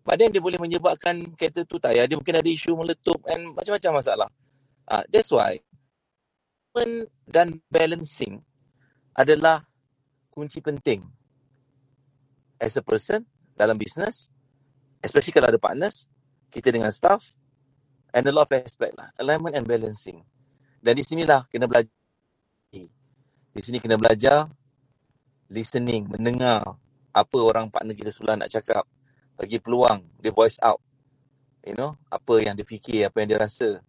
[0.08, 2.08] Badan dia boleh menyebabkan kereta tu tayar.
[2.08, 4.28] Dia mungkin ada isu meletup and macam-macam masalah.
[4.88, 5.60] Uh, that's why
[6.72, 8.40] alignment dan balancing
[9.12, 9.68] adalah
[10.32, 11.04] kunci penting
[12.56, 14.32] as a person dalam business,
[15.02, 16.06] especially kalau ada partners,
[16.48, 17.34] kita dengan staff,
[18.14, 19.12] and a lot of aspect lah.
[19.20, 20.24] Alignment and balancing.
[20.78, 21.92] Dan di sinilah kena belajar.
[23.48, 24.46] Di sini kena belajar
[25.50, 26.78] listening, mendengar
[27.10, 28.86] apa orang partner kita sebelah nak cakap.
[29.34, 30.82] Bagi peluang dia voice out
[31.62, 33.82] you know apa yang dia fikir apa yang dia rasa.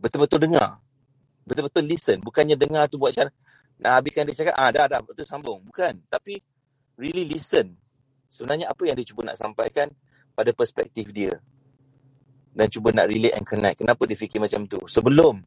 [0.00, 0.80] Betul-betul dengar.
[1.44, 2.18] Betul-betul listen.
[2.24, 3.28] Bukannya dengar tu buat cara
[3.80, 4.54] nak habiskan dia cakap.
[4.56, 5.00] Ah dah dah.
[5.04, 5.60] Betul sambung.
[5.66, 6.00] Bukan.
[6.08, 6.40] Tapi
[6.96, 7.76] really listen
[8.30, 9.90] sebenarnya apa yang dia cuba nak sampaikan
[10.32, 11.36] pada perspektif dia
[12.54, 15.42] dan cuba nak relate and connect kenapa dia fikir macam tu sebelum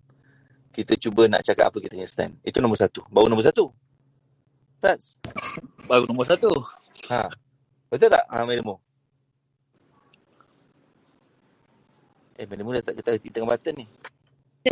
[0.76, 3.72] kita cuba nak cakap apa kita punya stand itu nombor satu baru nombor satu
[4.84, 5.16] Rats
[5.88, 6.52] Baru nombor satu.
[7.08, 7.32] ha
[7.88, 8.76] betul tak ha Madam Mo?
[12.36, 13.86] Eh, Madam Mo dah tak kata di tengah button ni.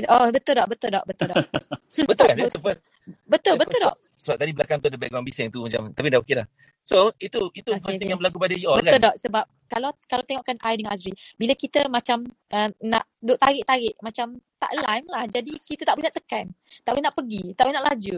[0.08, 0.68] Oh, betul tak?
[0.72, 1.04] Betul tak?
[1.04, 1.46] Betul tak?
[2.10, 2.36] Betul kan?
[2.40, 2.82] That's the first,
[3.28, 3.96] Betul, betul first tak?
[4.22, 6.48] Sebab tadi belakang tu ada background bising tu macam tapi dah okey dah.
[6.82, 8.14] So, itu itu Okay, first thing okay.
[8.14, 9.06] yang berlaku pada you all Betul kan?
[9.10, 9.16] tak?
[9.22, 14.38] Sebab kalau kalau tengokkan I dengan Azri, bila kita macam uh, nak duk tarik-tarik, macam
[14.58, 15.26] tak align lah.
[15.30, 16.46] Jadi kita tak boleh nak tekan.
[16.82, 17.44] Tak boleh nak pergi.
[17.54, 18.18] Tak boleh nak laju.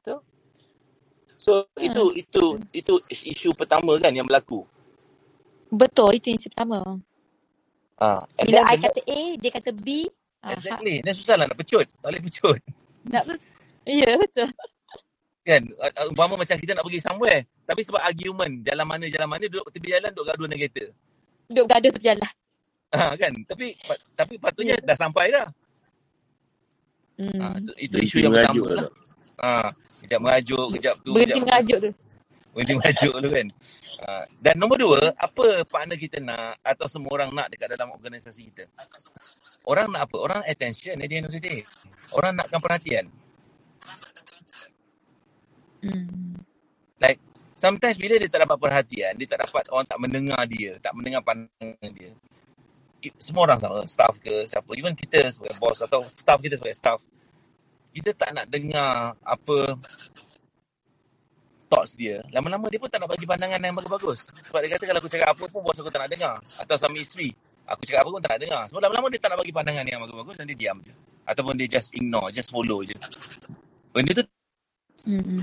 [0.00, 0.18] Betul.
[1.38, 1.80] So, Ha.
[1.84, 2.42] itu itu
[2.74, 4.64] itu isu pertama kan yang berlaku.
[5.68, 6.80] Betul, itu yang pertama.
[8.00, 9.88] Ah, and Bila I kata next A, dia kata B.
[10.38, 10.96] Uh, exactly.
[11.04, 11.84] Dan susah lah nak pecut.
[11.98, 12.58] Tak boleh pecut.
[13.10, 13.24] nak
[13.84, 14.48] Ya, betul.
[15.48, 15.64] Kan?
[16.12, 17.40] Umpama macam kita nak pergi somewhere.
[17.64, 20.84] Tapi sebab argument jalan mana jalan mana duduk tepi jalan duduk gaduh dengan kereta.
[21.48, 22.32] Duk gaduh berjalan.
[22.88, 23.32] Ha, kan?
[23.48, 23.66] Tapi
[24.12, 24.84] tapi patutnya Ya.
[24.84, 25.48] dah sampai dah.
[27.18, 27.58] Ha, Hmm.
[27.58, 28.76] itu, itu Berhenti isu yang pertama lah.
[28.78, 28.90] lah.
[29.38, 29.68] Ha,
[29.98, 31.46] kejap mengajuk, kejap tu, Berhenti kejap tu.
[31.48, 31.90] mengajuk tu.
[32.54, 33.46] Berhenti mengajuk tu kan.
[33.98, 38.46] Ha, dan nombor dua, apa partner kita nak atau semua orang nak dekat dalam organisasi
[38.46, 38.64] kita?
[39.64, 40.16] Orang nak apa?
[40.16, 41.60] Orang nak attention at the end of the day.
[42.14, 43.10] Orang nakkan perhatian.
[45.82, 46.34] Hmm.
[46.98, 47.20] Like,
[47.54, 51.22] sometimes bila dia tak dapat perhatian, dia tak dapat orang tak mendengar dia, tak mendengar
[51.22, 52.10] pandangan dia.
[53.22, 56.98] Semua orang sama, staff ke siapa, even kita sebagai bos atau staff kita sebagai staff,
[57.94, 59.78] kita tak nak dengar apa
[61.68, 62.24] thoughts dia.
[62.32, 64.32] Lama-lama dia pun tak nak bagi pandangan yang bagus-bagus.
[64.50, 66.34] Sebab dia kata kalau aku cakap apa pun bos aku tak nak dengar.
[66.58, 67.28] Atau suami isteri,
[67.68, 68.62] aku cakap apa pun tak nak dengar.
[68.72, 70.94] Sebab lama-lama dia tak nak bagi pandangan yang bagus-bagus dan dia diam je.
[71.28, 72.96] Ataupun dia just ignore, just follow je.
[73.92, 74.24] Benda tu
[75.06, 75.42] Hmm.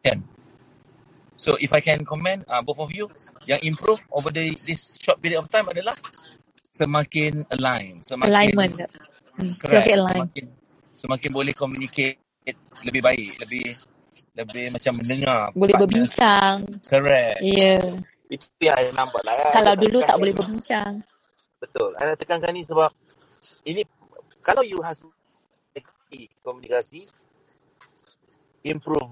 [0.00, 0.18] kan.
[1.36, 3.10] So if I can comment uh, both of you
[3.44, 5.94] yang improve over the this short period of time adalah
[6.72, 8.72] semakin align, semakin Alignment.
[9.60, 10.16] Correct, Semakin align.
[10.16, 10.44] semakin
[10.96, 12.16] semakin boleh communicate
[12.86, 13.66] lebih baik, lebih
[14.36, 15.80] lebih macam mendengar Boleh partner.
[15.88, 16.56] berbincang.
[16.88, 17.36] Correct.
[17.44, 17.76] Ya.
[18.26, 19.34] Itu yang saya nampak lah.
[19.36, 20.92] I Kalau dulu tak tekankan boleh berbincang.
[21.62, 21.88] Betul.
[21.96, 22.90] Saya nak tekankan ni sebab
[23.64, 23.82] ini
[24.40, 25.00] kalau you has
[26.40, 27.04] komunikasi
[28.66, 29.10] improve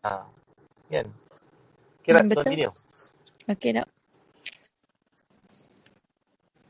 [0.00, 0.24] Ah,
[0.88, 1.06] kan?
[2.00, 2.44] Okay, Hmm, let's betul.
[2.46, 2.72] continue.
[3.50, 3.88] Okey tak?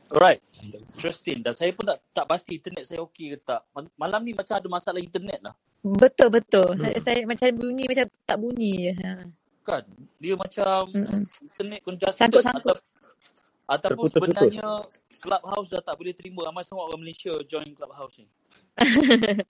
[0.09, 0.41] Alright.
[0.59, 1.39] Interesting.
[1.45, 3.61] Dan saya pun tak tak pasti internet saya okey ke tak.
[3.71, 5.55] Mal- Malam ni macam ada masalah internet lah.
[5.79, 6.75] Betul betul.
[6.75, 6.81] Hmm.
[6.81, 8.93] Saya saya macam bunyi macam tak bunyi je.
[8.99, 9.11] Ha.
[9.63, 9.83] Kan?
[10.17, 11.21] Dia macam Mm-mm.
[11.45, 12.77] internet congested Sangkut-sangkut.
[13.69, 14.57] Atau, ataupun Terputus-putus.
[14.57, 14.69] sebenarnya
[15.19, 18.27] Clubhouse dah tak boleh terima ramai sangat orang Malaysia join Clubhouse ni.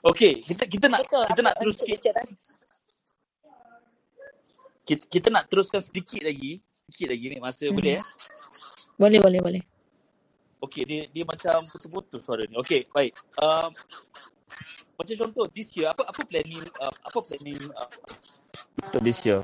[0.00, 1.24] Okey, kita kita nak Betul.
[1.28, 2.00] kita nak terus sikit.
[4.80, 6.64] Kita, kita nak teruskan sedikit lagi.
[6.88, 7.76] Sedikit lagi ni masa Mhm.
[7.76, 8.04] boleh eh?
[8.96, 9.62] Boleh boleh boleh.
[10.60, 12.56] Okey, dia dia macam putus-putus suara ni.
[12.56, 13.12] Okey, baik.
[13.36, 13.68] Um,
[14.96, 17.88] macam contoh this year apa apa planning uh, apa planning uh,
[18.88, 19.40] untuk this year?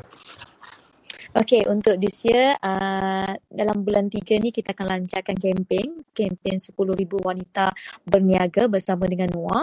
[1.36, 6.72] Okey, untuk this year, uh, dalam bulan 3 ni kita akan lancarkan kempen, kempen 10,000
[7.20, 7.76] wanita
[8.08, 9.60] berniaga bersama dengan NUA.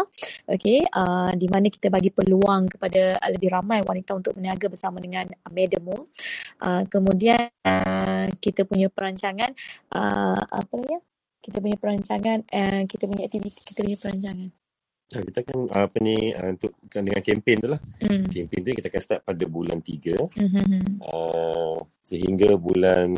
[0.53, 5.01] Okey, uh, di mana kita bagi peluang kepada uh, lebih ramai wanita untuk berniaga bersama
[5.01, 6.13] dengan Medemo.
[6.61, 9.49] Uh, kemudian uh, kita punya perancangan
[9.97, 11.01] uh, apa ya?
[11.41, 14.62] Kita punya perancangan, uh, kita punya aktiviti, kita punya perancangan.
[15.11, 17.81] Ah, Kita kan apa ni ah, untuk dengan kempen tu lah.
[17.99, 18.23] Hmm.
[18.31, 21.03] Kempen tu kita akan start pada bulan 3 Mm-hmm.
[21.03, 23.13] uh, sehingga bulan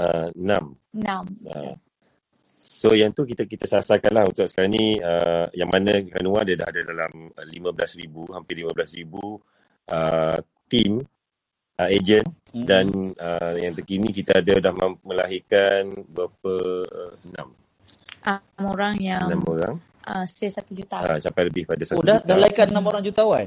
[0.00, 0.40] uh, 6.
[0.96, 1.24] Enam.
[1.46, 1.74] Uh,
[2.80, 6.56] so yang tu kita kita sasarkan lah untuk sekarang ni uh, yang mana Ranua dia
[6.56, 9.04] dah ada dalam uh, 15,000 hampir 15,000
[9.92, 10.92] uh, team
[11.76, 12.66] uh, agent Hmm.
[12.66, 14.74] dan uh, yang terkini kita ada dah
[15.06, 17.54] melahirkan berapa uh, enam
[18.26, 19.74] Um, orang yang enam orang
[20.04, 21.02] uh, sale satu juta.
[21.02, 23.46] uh, sampai lebih pada Oh, satu dah, juta dah laikan 6 orang jutawan.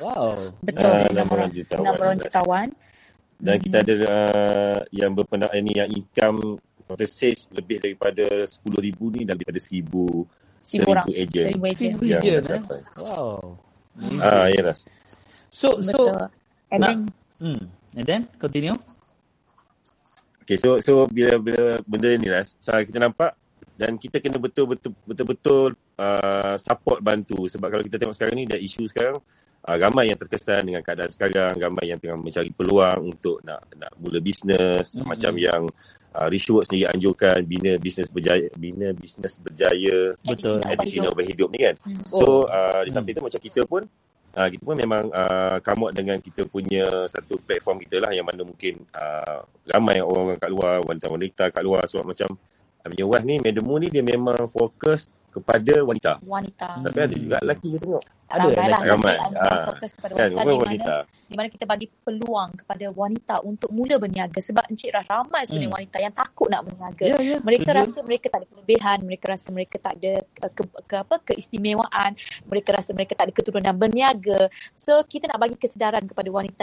[0.00, 0.32] Wow.
[0.60, 1.82] Betul, Ah, enam enam orang, orang jutawan.
[1.84, 2.68] enam orang jutawan.
[3.34, 8.60] dan kita ada uh, yang berpendak ini yang income kata sales lebih daripada 10,000
[9.10, 10.24] ni dan daripada 1,000
[10.64, 11.06] Seribu orang.
[11.08, 11.76] 1,000 agent Seribu agent.
[11.76, 12.62] Seribu yang agent eh.
[12.96, 13.38] Wow.
[14.18, 14.80] Ah, ya Ras.
[15.48, 16.28] So so Betul.
[16.68, 16.98] And nak then,
[17.38, 17.60] hmm
[17.94, 18.76] and then continue.
[20.42, 23.32] Okay, so so bila bila benda ni lah, so kita nampak
[23.76, 28.58] dan kita kena betul-betul betul-betul uh, support bantu sebab kalau kita tengok sekarang ni dah
[28.58, 29.16] isu sekarang
[29.64, 33.92] uh, ramai yang terkesan dengan keadaan sekarang, ramai yang tengah mencari peluang untuk nak nak
[33.98, 35.00] mula bisnes Mhm.
[35.00, 35.06] mm-hmm.
[35.08, 35.62] macam yang
[36.14, 40.62] uh, Rishwood sendiri anjurkan bina bisnes berjaya bina bisnes berjaya Betul.
[40.62, 41.06] Edisi edisi Hidup.
[41.10, 41.74] Nova Hidup ni kan.
[41.82, 42.02] Hmm.
[42.10, 42.40] So Oh.
[42.46, 43.82] uh, di samping tu macam kita pun
[44.34, 48.26] uh, kita pun memang uh, come out dengan kita punya satu platform kita lah yang
[48.26, 52.30] mana mungkin uh, ramai orang-orang kat luar, wanita-wanita kat luar sebab macam
[52.82, 56.12] uh, punya wife ni, Medemu ni dia memang fokus kepada wanita.
[56.22, 56.68] wanita.
[56.86, 58.04] Tapi ada juga lelaki kita tengok.
[58.24, 58.80] Ada Ramai lah.
[58.80, 59.14] Ramai.
[59.36, 59.64] Ah.
[59.68, 60.94] fokus kepada Kan, wanita orang di mana wanita.
[61.28, 65.68] di mana kita bagi peluang kepada wanita untuk mula berniaga sebab Encik Rah ramai sebenarnya
[65.68, 65.76] Hmm.
[65.76, 67.04] wanita yang takut nak berniaga.
[67.04, 67.36] Ya ya.
[67.42, 67.80] Mereka setuju.
[67.84, 72.10] rasa mereka tak ada kelebihan, mereka rasa mereka tak ada ke, ke, ke apa keistimewaan,
[72.48, 74.40] mereka rasa mereka tak ada keturunan berniaga.
[74.72, 76.62] So kita nak bagi kesedaran kepada wanita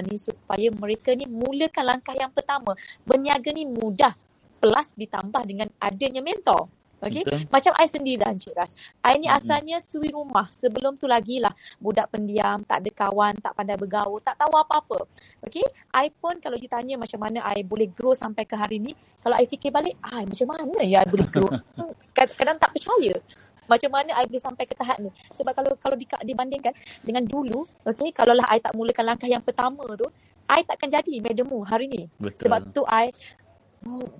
[0.00, 2.72] ni supaya mereka ni mulakan langkah yang pertama.
[3.04, 4.12] Berniaga ni mudah
[4.56, 6.68] plus ditambah dengan adanya mentor.
[7.02, 7.22] Okay?
[7.26, 7.38] Betul.
[7.50, 8.70] Macam I sendiri lah Encik Ras.
[9.02, 9.38] I ni Mm-mm.
[9.42, 10.46] asalnya suri rumah.
[10.54, 11.50] Sebelum tu lagi lah
[11.82, 15.02] budak pendiam, tak ada kawan, tak pandai bergaul, tak tahu apa-apa.
[15.42, 15.66] Okay?
[15.90, 19.34] I pun kalau you tanya macam mana I boleh grow sampai ke hari ni, kalau
[19.34, 21.50] I fikir balik, ah macam mana ya I boleh grow?
[22.16, 23.14] Kadang-kadang tak percaya.
[23.66, 25.10] Macam mana I boleh sampai ke tahap ni?
[25.34, 29.42] Sebab kalau kalau di, dibandingkan dengan dulu, okay, kalau lah I tak mulakan langkah yang
[29.42, 30.06] pertama tu,
[30.50, 32.02] I takkan jadi Madam hari ni.
[32.18, 32.46] Betul.
[32.46, 33.14] Sebab tu I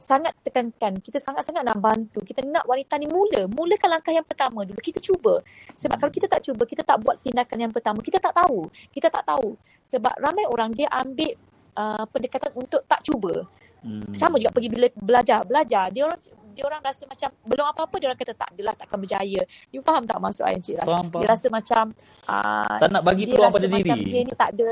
[0.02, 2.20] sangat tekankan kita sangat-sangat nak bantu.
[2.22, 3.46] Kita nak wanita ni mula.
[3.46, 4.78] Mulakan langkah yang pertama dulu.
[4.82, 5.38] Kita cuba.
[5.74, 8.66] Sebab kalau kita tak cuba kita tak buat tindakan yang pertama kita tak tahu.
[8.90, 9.54] Kita tak tahu.
[9.86, 11.38] Sebab ramai orang dia ambil
[11.78, 13.46] uh, pendekatan untuk tak cuba.
[13.82, 14.14] Hmm.
[14.14, 15.42] sama juga pergi bila belajar.
[15.42, 15.90] Belajar.
[15.90, 16.20] Dia orang
[16.52, 19.42] dia orang rasa macam belum apa-apa dia orang kata tak adalah takkan berjaya.
[19.72, 21.84] You faham tak maksud I Encik Ras Faham, dia rasa macam
[22.28, 24.04] uh, Tak nak bagi peluang rasa pada diri.
[24.04, 24.68] dia ni tak ada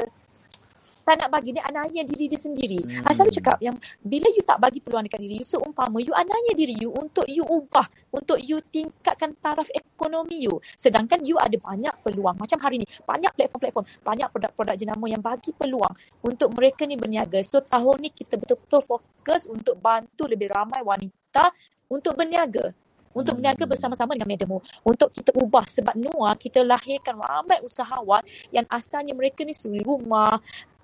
[1.04, 2.80] tak nak bagi dia ananya diri dia sendiri.
[2.80, 3.06] Hmm.
[3.06, 6.52] I selalu cakap yang bila you tak bagi peluang dekat diri you, seumpama you ananya
[6.54, 10.60] diri you untuk you ubah, untuk you tingkatkan taraf ekonomi you.
[10.76, 12.36] Sedangkan you ada banyak peluang.
[12.38, 15.92] Macam hari ni, banyak platform-platform, banyak produk-produk jenama yang bagi peluang
[16.22, 17.40] untuk mereka ni berniaga.
[17.42, 21.52] So tahun ni kita betul-betul fokus untuk bantu lebih ramai wanita
[21.90, 22.70] untuk berniaga
[23.10, 23.42] untuk Hmm.
[23.42, 28.22] berniaga bersama-sama dengan Medemo untuk kita ubah sebab Noah kita lahirkan ramai usahawan
[28.54, 30.38] yang asalnya mereka ni suri rumah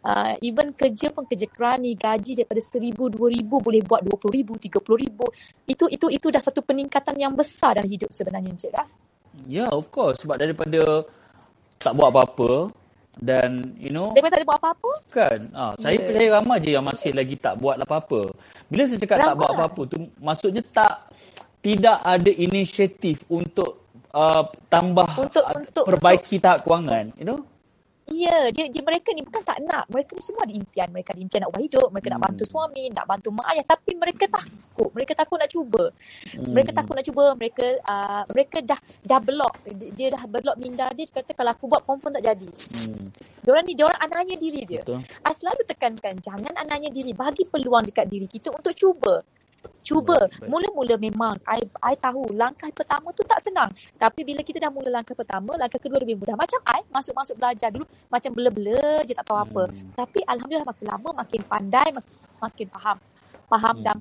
[0.07, 4.35] uh, even kerja pun kerja kerani gaji daripada seribu dua ribu boleh buat dua puluh
[4.37, 5.27] ribu tiga puluh ribu
[5.67, 8.87] itu itu itu dah satu peningkatan yang besar dalam hidup sebenarnya Encik Raf
[9.45, 10.25] Ya, yeah, of course.
[10.25, 11.05] Sebab daripada
[11.77, 12.73] tak buat apa-apa
[13.17, 14.91] dan you know Daripada tak ada buat apa-apa.
[15.09, 16.05] kan ah saya Ya.
[16.05, 18.21] percaya ramai je yang masih lagi tak buat apa-apa
[18.67, 19.41] bila saya cakap tak Ramai.
[19.41, 20.95] buat apa-apa tu maksudnya tak
[21.61, 27.41] tidak ada inisiatif untuk uh, tambah Untuk- untuk- perbaiki tahap kewangan you know
[28.07, 29.91] Ya, dia, dia mereka ni bukan tak nak.
[29.91, 30.87] Mereka ni semua ada impian.
[30.95, 31.89] Mereka ada impian nak ubah hidup.
[31.91, 32.27] Mereka nak Hmm.
[32.31, 33.67] bantu suami, nak bantu mak ayah.
[33.67, 34.91] Tapi mereka takut.
[34.95, 35.85] Mereka takut nak cuba.
[36.31, 36.53] Hmm.
[36.55, 37.25] Mereka takut nak cuba.
[37.35, 39.55] Mereka uh, mereka dah dah block.
[39.75, 41.03] Dia, dia dah block minda dia.
[41.03, 42.47] Dia kata kalau aku buat confirm tak jadi.
[42.47, 43.07] hmm,
[43.43, 44.83] Diorang ni, diorang anaknya diri dia.
[44.87, 47.11] betul I selalu tekankan jangan anaknya diri.
[47.11, 49.23] Bagi peluang dekat diri kita untuk cuba.
[49.83, 50.29] Cuba.
[50.47, 53.71] Mula-mula memang I, I tahu langkah pertama tu tak senang.
[53.97, 56.35] Tapi bila kita dah mula langkah pertama, langkah kedua lebih mudah.
[56.35, 59.63] Macam I masuk-masuk belajar dulu macam bela-bela je tak tahu apa.
[59.71, 59.93] Hmm.
[59.95, 62.97] Tapi Alhamdulillah makin lama makin pandai, makin, makin faham.
[63.47, 63.85] Faham Hmm.
[63.87, 63.97] dan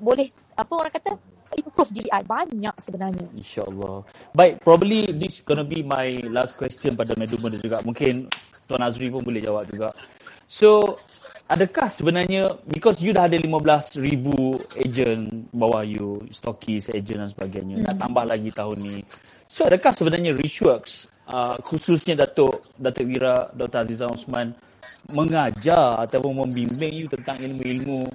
[0.00, 1.10] boleh apa orang kata
[1.56, 3.26] improve diri I banyak sebenarnya.
[3.34, 4.06] InsyaAllah.
[4.32, 7.82] Baik, probably this gonna be my last question pada Meduma juga.
[7.82, 8.30] Mungkin
[8.70, 9.90] Tuan Azri pun boleh jawab juga.
[10.50, 10.98] So,
[11.46, 14.02] adakah sebenarnya, because you dah ada 15,000
[14.82, 19.06] agent bawah you, stockist, agent dan sebagainya, nak tambah lagi tahun ni.
[19.46, 23.86] So, adakah sebenarnya Richworks, uh, khususnya Datuk, Datuk Wira, Dr.
[23.86, 24.50] Azizah Osman,
[25.14, 28.10] mengajar ataupun membimbing you tentang ilmu-ilmu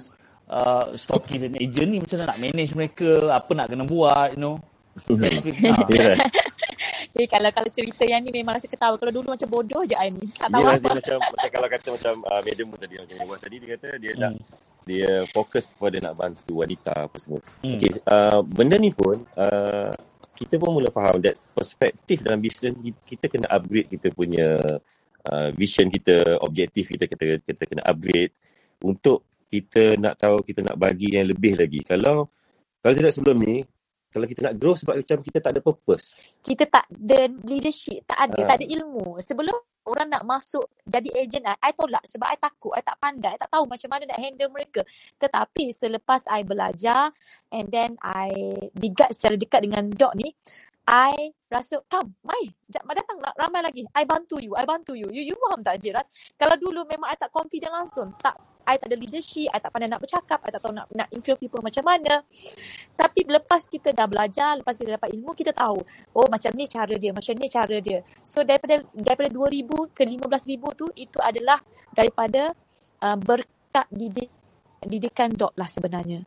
[0.52, 4.40] uh, stockist dan agent ni macam mana nak manage mereka, apa nak kena buat, you
[4.44, 4.60] know.
[5.92, 6.20] Yeah.
[7.16, 9.00] Jadi kalau kalau cerita yang ni memang rasa ketawa.
[9.00, 10.28] Kalau dulu macam bodoh je I ni.
[10.36, 10.84] Tak tahu Dia, apa.
[10.84, 14.12] dia macam, macam kalau kata macam uh, Madam tadi macam Iwan tadi dia kata dia
[14.20, 14.44] nak Hmm.
[14.86, 17.40] dia fokus kepada nak bantu wanita apa semua.
[17.64, 17.80] Hmm.
[17.80, 19.90] Okay, uh, benda ni pun uh,
[20.36, 22.76] kita pun mula faham that perspektif dalam bisnes
[23.08, 24.60] kita kena upgrade kita punya
[25.32, 28.36] uh, vision kita, objektif kita kita kita kena upgrade
[28.84, 31.80] untuk kita nak tahu kita nak bagi yang lebih lagi.
[31.80, 32.28] Kalau
[32.84, 33.64] kalau tidak sebelum ni
[34.16, 36.16] kalau kita nak grow sebab macam kita tak ada purpose.
[36.40, 38.46] kita tak ada leadership, tak ada, Ah.
[38.48, 39.20] tak ada ilmu.
[39.20, 39.52] Sebelum
[39.84, 43.38] orang nak masuk jadi ejen I, I tolak sebab I takut, I tak pandai, I
[43.38, 44.80] tak tahu macam mana nak handle mereka.
[45.20, 47.12] Tetapi selepas I belajar
[47.52, 48.32] and then I
[48.72, 50.32] digat secara dekat dengan Doc ni,
[50.86, 53.82] I rasa, come, mai, datang ramai lagi.
[53.92, 55.10] I bantu you, I bantu you.
[55.10, 56.06] You, you faham tak je, Ras?
[56.38, 59.86] Kalau dulu memang I tak confident langsung, tak I tak ada leadership, I tak pandai
[59.86, 62.26] nak bercakap, I tak tahu nak nak influence people macam mana.
[62.98, 65.78] Tapi lepas kita dah belajar, lepas kita dapat ilmu, kita tahu,
[66.12, 68.02] oh macam ni cara dia, macam ni cara dia.
[68.26, 71.62] So daripada daripada 2000 ke 15000 tu itu adalah
[71.94, 72.50] daripada
[73.06, 74.28] uh, berkat didik
[74.82, 76.26] didikan dok lah sebenarnya.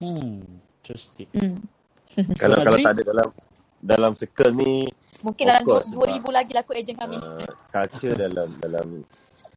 [0.00, 0.42] Hmm,
[0.80, 1.28] interesting.
[1.36, 1.60] Hmm.
[2.40, 3.28] Kalau kalau tak ada dalam
[3.78, 4.88] dalam circle ni
[5.18, 7.18] Mungkin dalam course, 2000 lagi laku ejen kami.
[7.18, 9.02] uh, culture dalam dalam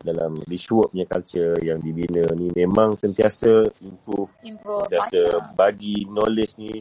[0.02, 4.90] dalam Richwork punya culture yang dibina ni memang sentiasa improve, Improve.
[4.90, 5.56] sentiasa banyak.
[5.58, 6.74] bagi knowledge ni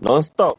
[0.00, 0.56] non-stop.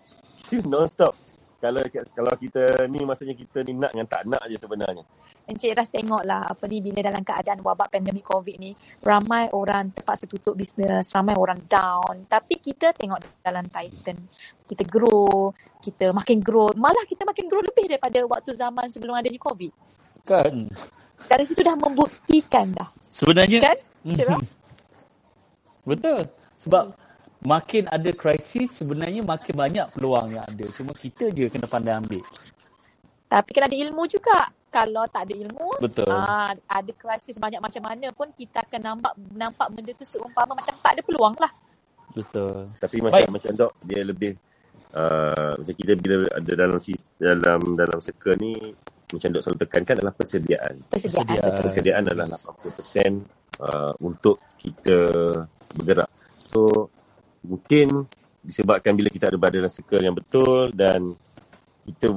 [0.72, 1.14] non-stop.
[1.60, 5.03] Kalau kalau kita ni maksudnya kita ni nak dengan tak nak je sebenarnya.
[5.43, 8.72] Encik Ras tengok lah apa ni bila dalam keadaan wabak pandemik COVID ni
[9.03, 12.24] ramai orang terpaksa tutup bisnes, ramai orang down.
[12.32, 14.16] Tapi kita tengok dalam Titan,
[14.72, 15.51] kita grow,
[15.84, 16.72] kita makin grow.
[16.80, 19.72] Malah kita makin grow lebih daripada waktu zaman sebelum adanya COVID.
[20.24, 20.64] Kan?
[21.28, 22.90] Dari situ dah membuktikan dah.
[23.12, 23.78] Sebenarnya Kan?
[24.06, 24.42] Mhm.
[25.90, 26.22] Betul.
[26.60, 26.94] Sebab
[27.44, 30.66] makin ada krisis sebenarnya makin banyak peluang yang ada.
[30.76, 32.24] Cuma kita je kena pandai ambil.
[33.30, 34.52] Tapi kena ada ilmu juga.
[34.70, 36.14] Kalau tak ada ilmu, Betul.
[36.14, 40.78] ah, ada krisis banyak macam mana pun kita akan nampak nampak benda tu seumpama macam
[40.78, 41.50] tak ada peluang lah.
[42.14, 42.70] Betul.
[42.78, 43.34] Tapi macam Baik.
[43.34, 44.38] macam dok dia lebih
[44.94, 46.78] uh, macam kita bila ada dalam
[47.18, 48.54] dalam dalam circle ni
[49.10, 50.74] macam dok selalu tekankan adalah persediaan.
[50.86, 51.26] Persediaan.
[51.26, 51.62] Persediaan.
[51.66, 54.97] persediaan adalah 80% uh, untuk kita
[55.74, 56.10] bergerak.
[56.45, 56.89] So
[57.41, 58.05] mungkin
[58.39, 61.14] disebabkan bila kita ada berada dalam circle yang betul dan
[61.89, 62.07] kita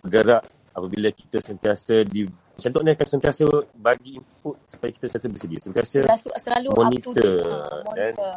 [0.00, 5.32] bergerak apabila kita sentiasa di macam Dok ni akan sentiasa bagi input supaya kita sentiasa
[5.32, 5.58] bersedia.
[5.64, 7.40] Sentiasa Selalu, selalu up to monitor date.
[7.40, 8.34] Dan monitor.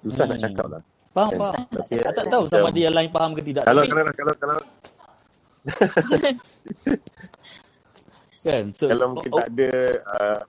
[0.00, 0.44] susah nak Hmm.
[0.48, 0.82] cakap lah.
[1.14, 1.40] Faham, Yes.
[1.44, 1.64] faham.
[2.10, 3.62] Tak, tahu sama ada yang lain faham ke tidak.
[3.62, 4.56] Kalau Tapi, kalau kalau kalau
[8.44, 9.70] kan, so, kalau mungkin oh, tak ada
[10.06, 10.40] uh,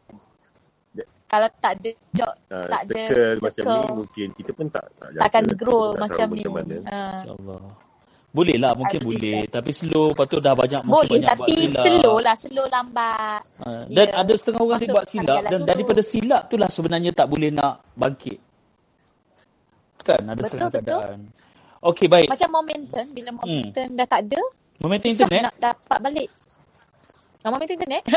[1.25, 4.85] Kalau tak ada job, uh, tak ada circle macam ni circle, mungkin kita pun tak
[4.95, 6.33] tak tak akan grow tak macam ni.
[6.37, 6.75] macam mana.
[6.85, 7.13] Ah.
[7.19, 7.63] InsyaAllah.
[8.29, 9.15] Boleh lah, mungkin I boleh.
[9.17, 11.83] believe Tapi slow, lepas tu dah banyak, mungkin Boleh banyak buat tapi silap.
[11.87, 13.41] slow lah, slow lambat.
[13.57, 14.13] Ah, dan Ya.
[14.13, 15.69] ada setengah orang dia Masuk buat silap dan dulu.
[15.71, 18.39] daripada silap tu lah sebenarnya tak boleh nak bangkit.
[20.03, 20.83] Kan ada Betul, setengah betul.
[20.85, 21.19] keadaan.
[21.81, 22.27] Okey baik.
[22.27, 24.41] Macam momentum, bila momentum dah tak ada,
[24.79, 25.41] Momentum susah internet.
[25.47, 26.29] nak dapat balik.
[27.41, 28.03] Ah, momentum internet?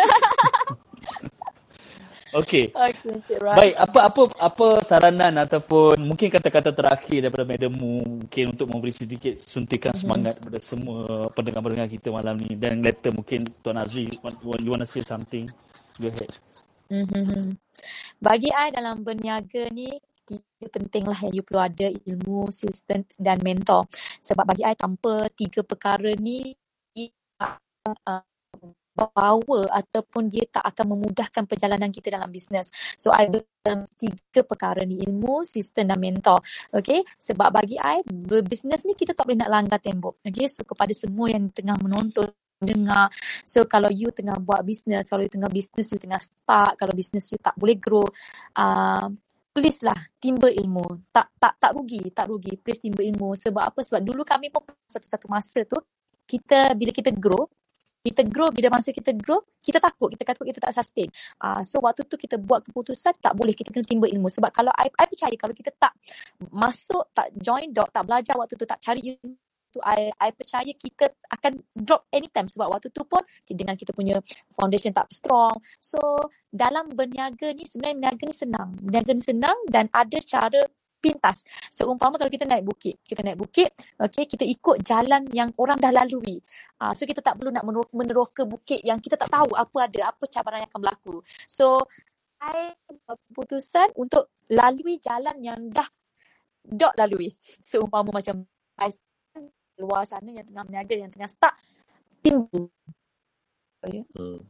[2.29, 2.69] Okey.
[2.77, 3.41] Okay, Encik.
[3.41, 9.41] Baik, apa apa apa saranan ataupun mungkin kata-kata terakhir daripada madammu mungkin untuk memberi sedikit
[9.41, 10.01] suntikan Mhm.
[10.05, 14.13] semangat kepada semua pendengar-pendengar kita malam ni dan later mungkin Tuan Azri
[14.61, 15.49] you want to say something
[15.97, 16.29] go ahead.
[16.93, 17.57] Mhm.
[18.21, 19.89] Bagi I dalam berniaga ni
[20.29, 23.89] tiga penting lah yang you perlu ada ilmu, sistem dan mentor.
[24.21, 26.53] Sebab bagi I tanpa tiga perkara ni
[27.41, 28.23] uh,
[28.99, 32.75] bawa ataupun dia tak akan memudahkan perjalanan kita dalam bisnes.
[32.99, 36.43] So I dalam tiga perkara ni ilmu, sistem dan mentor.
[36.75, 40.19] Okay, sebab bagi I berbisnes ni kita tak boleh nak langgar tembok.
[40.27, 42.27] Okay, so kepada semua yang tengah menonton
[42.59, 43.07] dengar.
[43.47, 47.31] So kalau you tengah buat bisnes, kalau you tengah bisnes, you tengah start, kalau bisnes
[47.31, 48.03] you tak boleh grow,
[48.59, 49.07] uh,
[49.59, 51.11] please lah timba ilmu.
[51.11, 52.55] Tak tak tak rugi, tak rugi.
[52.63, 53.35] Please timba ilmu.
[53.35, 53.83] Sebab apa?
[53.83, 55.77] Sebab dulu kami pun satu-satu masa tu
[56.31, 57.51] kita bila kita grow,
[58.07, 61.11] kita grow bila masa kita grow kita takut kita takut kita tak sustain
[61.43, 64.71] uh, so waktu tu kita buat keputusan tak boleh kita kena timba ilmu sebab kalau
[64.79, 65.93] I, I percaya kalau kita tak
[66.49, 69.35] masuk tak join dot tak belajar waktu tu tak cari ilmu
[69.71, 74.19] tu I, I percaya kita akan drop anytime sebab waktu tu pun dengan kita punya
[74.55, 75.99] foundation tak strong so
[76.49, 80.63] dalam berniaga ni sebenarnya berniaga ni senang berniaga ni senang dan ada cara
[80.99, 81.47] pintas.
[81.71, 85.95] Seumpama kalau kita naik bukit, kita naik bukit, okay, kita ikut jalan yang orang dah
[85.95, 86.43] lalui.
[86.83, 90.11] Uh, so kita tak perlu nak meneroka, meneroka bukit yang kita tak tahu apa ada,
[90.13, 91.23] apa cabaran yang akan berlaku.
[91.47, 91.79] So
[92.39, 92.75] I
[93.07, 95.87] keputusan untuk lalui jalan yang dah
[96.63, 97.35] dot lalui.
[97.63, 98.47] Seumpama macam
[99.79, 101.55] luar sana yang tengah berniaga, yang tengah start,
[102.21, 102.69] timbul.
[103.79, 104.03] Okay.
[104.19, 104.43] Hmm.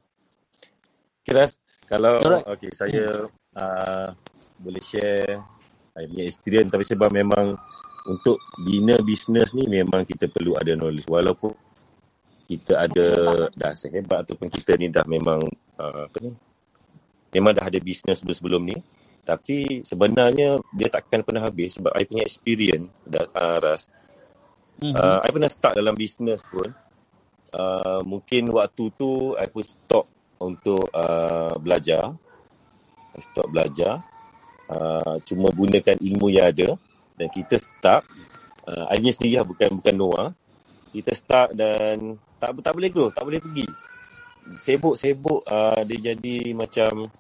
[1.23, 2.49] Kiras, kalau Alright.
[2.49, 4.09] okay, saya uh,
[4.59, 5.41] boleh share
[5.99, 7.59] saya punya experience tapi sebab memang
[8.07, 11.53] untuk bina bisnes ni memang kita perlu ada knowledge walaupun
[12.49, 13.09] kita ada
[13.53, 15.43] dah sehebat ataupun kita ni dah memang
[15.77, 16.33] uh, apa ni
[17.35, 18.79] memang dah ada bisnes sebelum ni
[19.27, 23.91] tapi sebenarnya dia takkan pernah habis sebab I punya experience dah uh, ras
[24.79, 24.95] Mhm.
[24.95, 26.71] uh, I pernah start dalam bisnes pun.
[27.49, 30.07] Uh, mungkin waktu tu I pun stop
[30.39, 32.15] untuk uh, belajar.
[33.15, 34.05] I stop belajar.
[34.69, 36.79] Uh, cuma gunakan ilmu yang ada.
[37.19, 38.07] Dan kita start
[38.71, 40.31] uh, I punya sendiri lah bukan bukan Noah.
[40.95, 43.67] Kita start dan tak tak boleh grow tak boleh pergi.
[44.63, 47.11] Sibuk-sibuk uh, dia jadi macam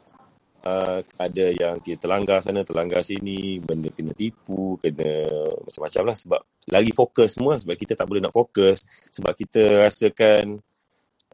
[0.68, 5.24] uh, ada yang kita terlanggar sana terlanggar sini benda kena tipu kena
[5.64, 6.16] macam-macam lah.
[6.16, 10.60] Sebab lagi fokus semua sebab kita tak boleh nak fokus sebab kita rasakan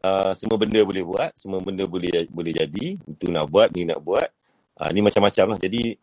[0.03, 3.99] uh, semua benda boleh buat semua benda boleh boleh jadi itu nak buat ni nak
[3.99, 4.29] buat.
[4.75, 5.59] Uh, ni macam-macam lah.
[5.59, 5.95] Jadi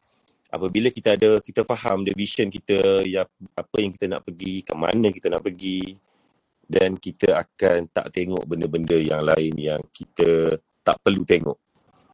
[0.52, 3.24] apabila kita ada kita faham the vision kita ya,
[3.56, 5.96] apa yang kita nak pergi ke mana kita nak pergi
[6.72, 11.71] dan kita akan tak tengok benda-benda yang lain yang kita tak perlu tengok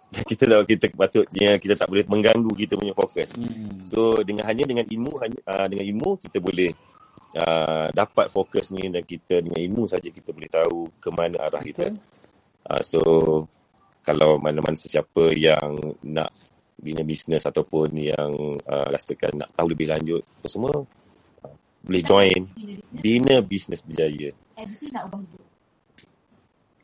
[0.30, 3.36] kita tahu kita patutnya kita tak boleh mengganggu kita punya fokus.
[3.36, 3.84] Hmm.
[3.84, 6.72] so dengan hanya dengan ilmu hanya uh, dengan ilmu kita boleh
[7.36, 11.60] uh, dapat fokus ni dan kita dengan ilmu saja kita boleh tahu ke mana arah
[11.60, 11.92] kita.
[12.64, 13.00] Uh, so
[14.00, 15.76] kalau mana-mana sesiapa yang
[16.08, 16.32] nak
[16.78, 18.32] bina bisnes ataupun yang
[18.64, 20.72] uh, rasakan nak tahu lebih lanjut apa semua
[21.44, 21.54] uh,
[21.84, 22.42] boleh join
[22.96, 24.32] bina bisnes berjaya.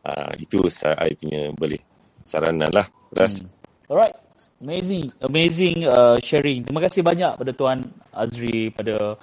[0.05, 1.81] Uh, itu saya punya boleh
[2.21, 2.85] saranan lah
[3.15, 3.41] Ras.
[3.41, 3.49] Hmm.
[3.91, 4.17] Alright.
[4.59, 6.67] Amazing, amazing uh, sharing.
[6.67, 9.15] Terima kasih banyak pada Tuan Azri, pada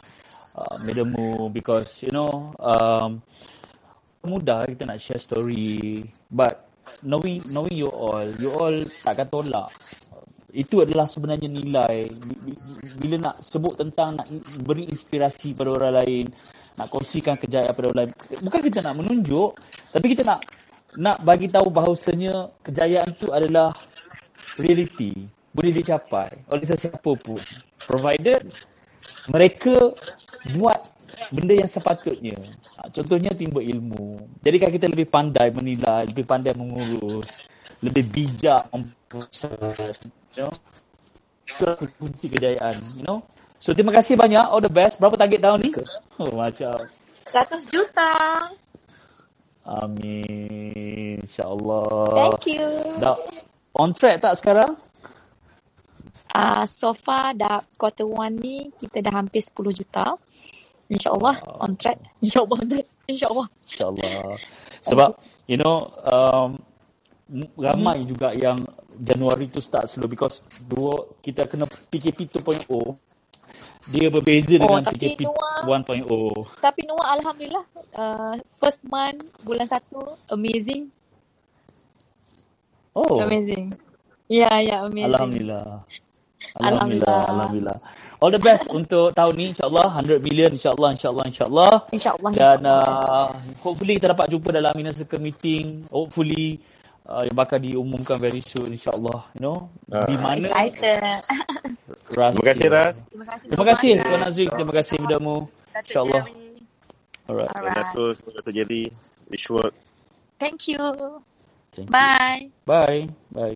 [0.55, 3.19] uh, Madammu because you know um,
[4.21, 6.69] mudah kita nak share story but
[7.01, 9.67] knowing knowing you all, you all takkan tolak.
[10.51, 12.11] Itu adalah sebenarnya nilai
[12.99, 14.27] bila nak sebut tentang nak
[14.63, 16.25] beri inspirasi pada orang lain,
[16.75, 18.11] nak kongsikan kejayaan pada orang lain.
[18.39, 19.51] Bukan kita nak menunjuk,
[19.95, 20.43] tapi kita nak
[20.99, 23.71] nak bagi tahu bahawasanya kejayaan tu adalah
[24.59, 27.39] reality boleh dicapai oleh sesiapa pun.
[27.83, 28.47] Provided
[29.27, 29.95] mereka
[30.55, 30.79] buat
[31.31, 32.39] benda yang sepatutnya.
[32.79, 34.19] Ha, contohnya timba ilmu.
[34.41, 39.97] Jadikan kita lebih pandai menilai lebih pandai mengurus lebih bijak memproses
[40.37, 40.53] you know.
[41.45, 41.67] Itu
[41.99, 43.19] kunci kejayaan you know.
[43.61, 44.41] So terima kasih banyak.
[44.41, 44.97] All the best.
[44.97, 45.71] Berapa target tahun ni?
[46.17, 46.81] Oh macam.
[47.27, 48.11] 100 juta.
[49.71, 51.23] Amin.
[51.23, 52.11] InsyaAllah.
[52.11, 52.67] Thank you.
[52.99, 53.15] Dah
[53.71, 54.75] on track tak sekarang?
[56.31, 60.15] Uh, so far dah quarter one ni kita dah hampir 10 juta.
[60.91, 61.63] InsyaAllah Wow.
[61.63, 61.99] on track.
[62.23, 62.87] InsyaAllah on track.
[63.07, 63.47] InsyaAllah.
[63.71, 64.35] InsyaAllah.
[64.83, 65.09] Sebab,
[65.47, 66.59] you know, um,
[67.55, 68.59] ramai juga yang
[68.91, 72.67] Januari tu start slow because dua kita kena PKP 2.0
[73.89, 76.59] dia berbeza Oh, dengan PKP Noah- 1.0.
[76.59, 80.91] Tapi Noah Alhamdulillah uh, first month bulan satu amazing.
[82.91, 83.71] Oh, Amazing.
[84.27, 85.07] Ya, ya, amazing.
[85.09, 85.63] Alhamdulillah.
[86.59, 86.59] Alhamdulillah.
[86.59, 87.19] Alhamdulillah.
[87.31, 87.77] Alhamdulillah.
[88.19, 92.31] All the best untuk tahun ni insyaAllah 100 million insyaAllah insyaAllah insyaAllah InsyaAllah.
[92.35, 92.83] dan insyaAllah.
[92.99, 93.29] uh,
[93.63, 96.59] hopefully kita dapat jumpa dalam inner circle meeting hopefully
[97.05, 100.05] uh, yang bakal diumumkan very soon insyaAllah you know Ah.
[100.07, 101.01] di mana Excited.
[102.11, 102.95] Ras Terima kasih, Ras.
[103.07, 103.47] Terima kasih.
[103.47, 105.43] terima kasih Tuan Azri terima kasih Datuk
[105.87, 106.23] insyaAllah
[107.29, 107.77] alright Alright.
[107.79, 108.51] Nasus, Dr.
[108.51, 108.91] Jerry,
[109.31, 109.71] wish work.
[110.35, 110.83] Thank you.
[111.71, 111.93] Thank you.
[111.93, 112.51] Bye.
[112.67, 113.55] bye bye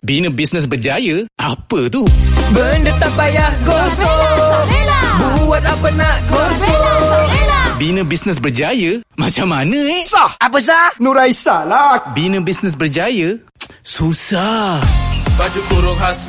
[0.00, 1.26] Bina bisnes berjaya?
[1.34, 2.06] Apa tu?
[2.54, 4.64] Benda tak payah gosok
[5.44, 7.20] Buat apa nak gosok
[7.80, 9.00] Bina bisnes berjaya?
[9.16, 10.04] Macam mana eh?
[10.04, 10.92] Sah Apa sah?
[11.00, 13.40] Nuraisa lah Bina bisnes berjaya?
[13.80, 14.84] Susah.
[15.40, 16.28] Baju kurung khas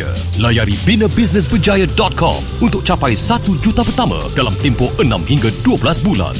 [0.01, 0.09] berjaya.
[0.41, 6.35] Layari binabusinessberjaya.com untuk capai 1 juta pertama dalam tempoh 6 hingga 12 bulan.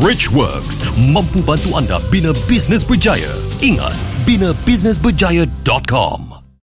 [0.00, 3.36] Richworks mampu bantu anda bina bisnes berjaya.
[3.60, 3.92] Ingat,
[4.24, 6.41] binabusinessberjaya.com.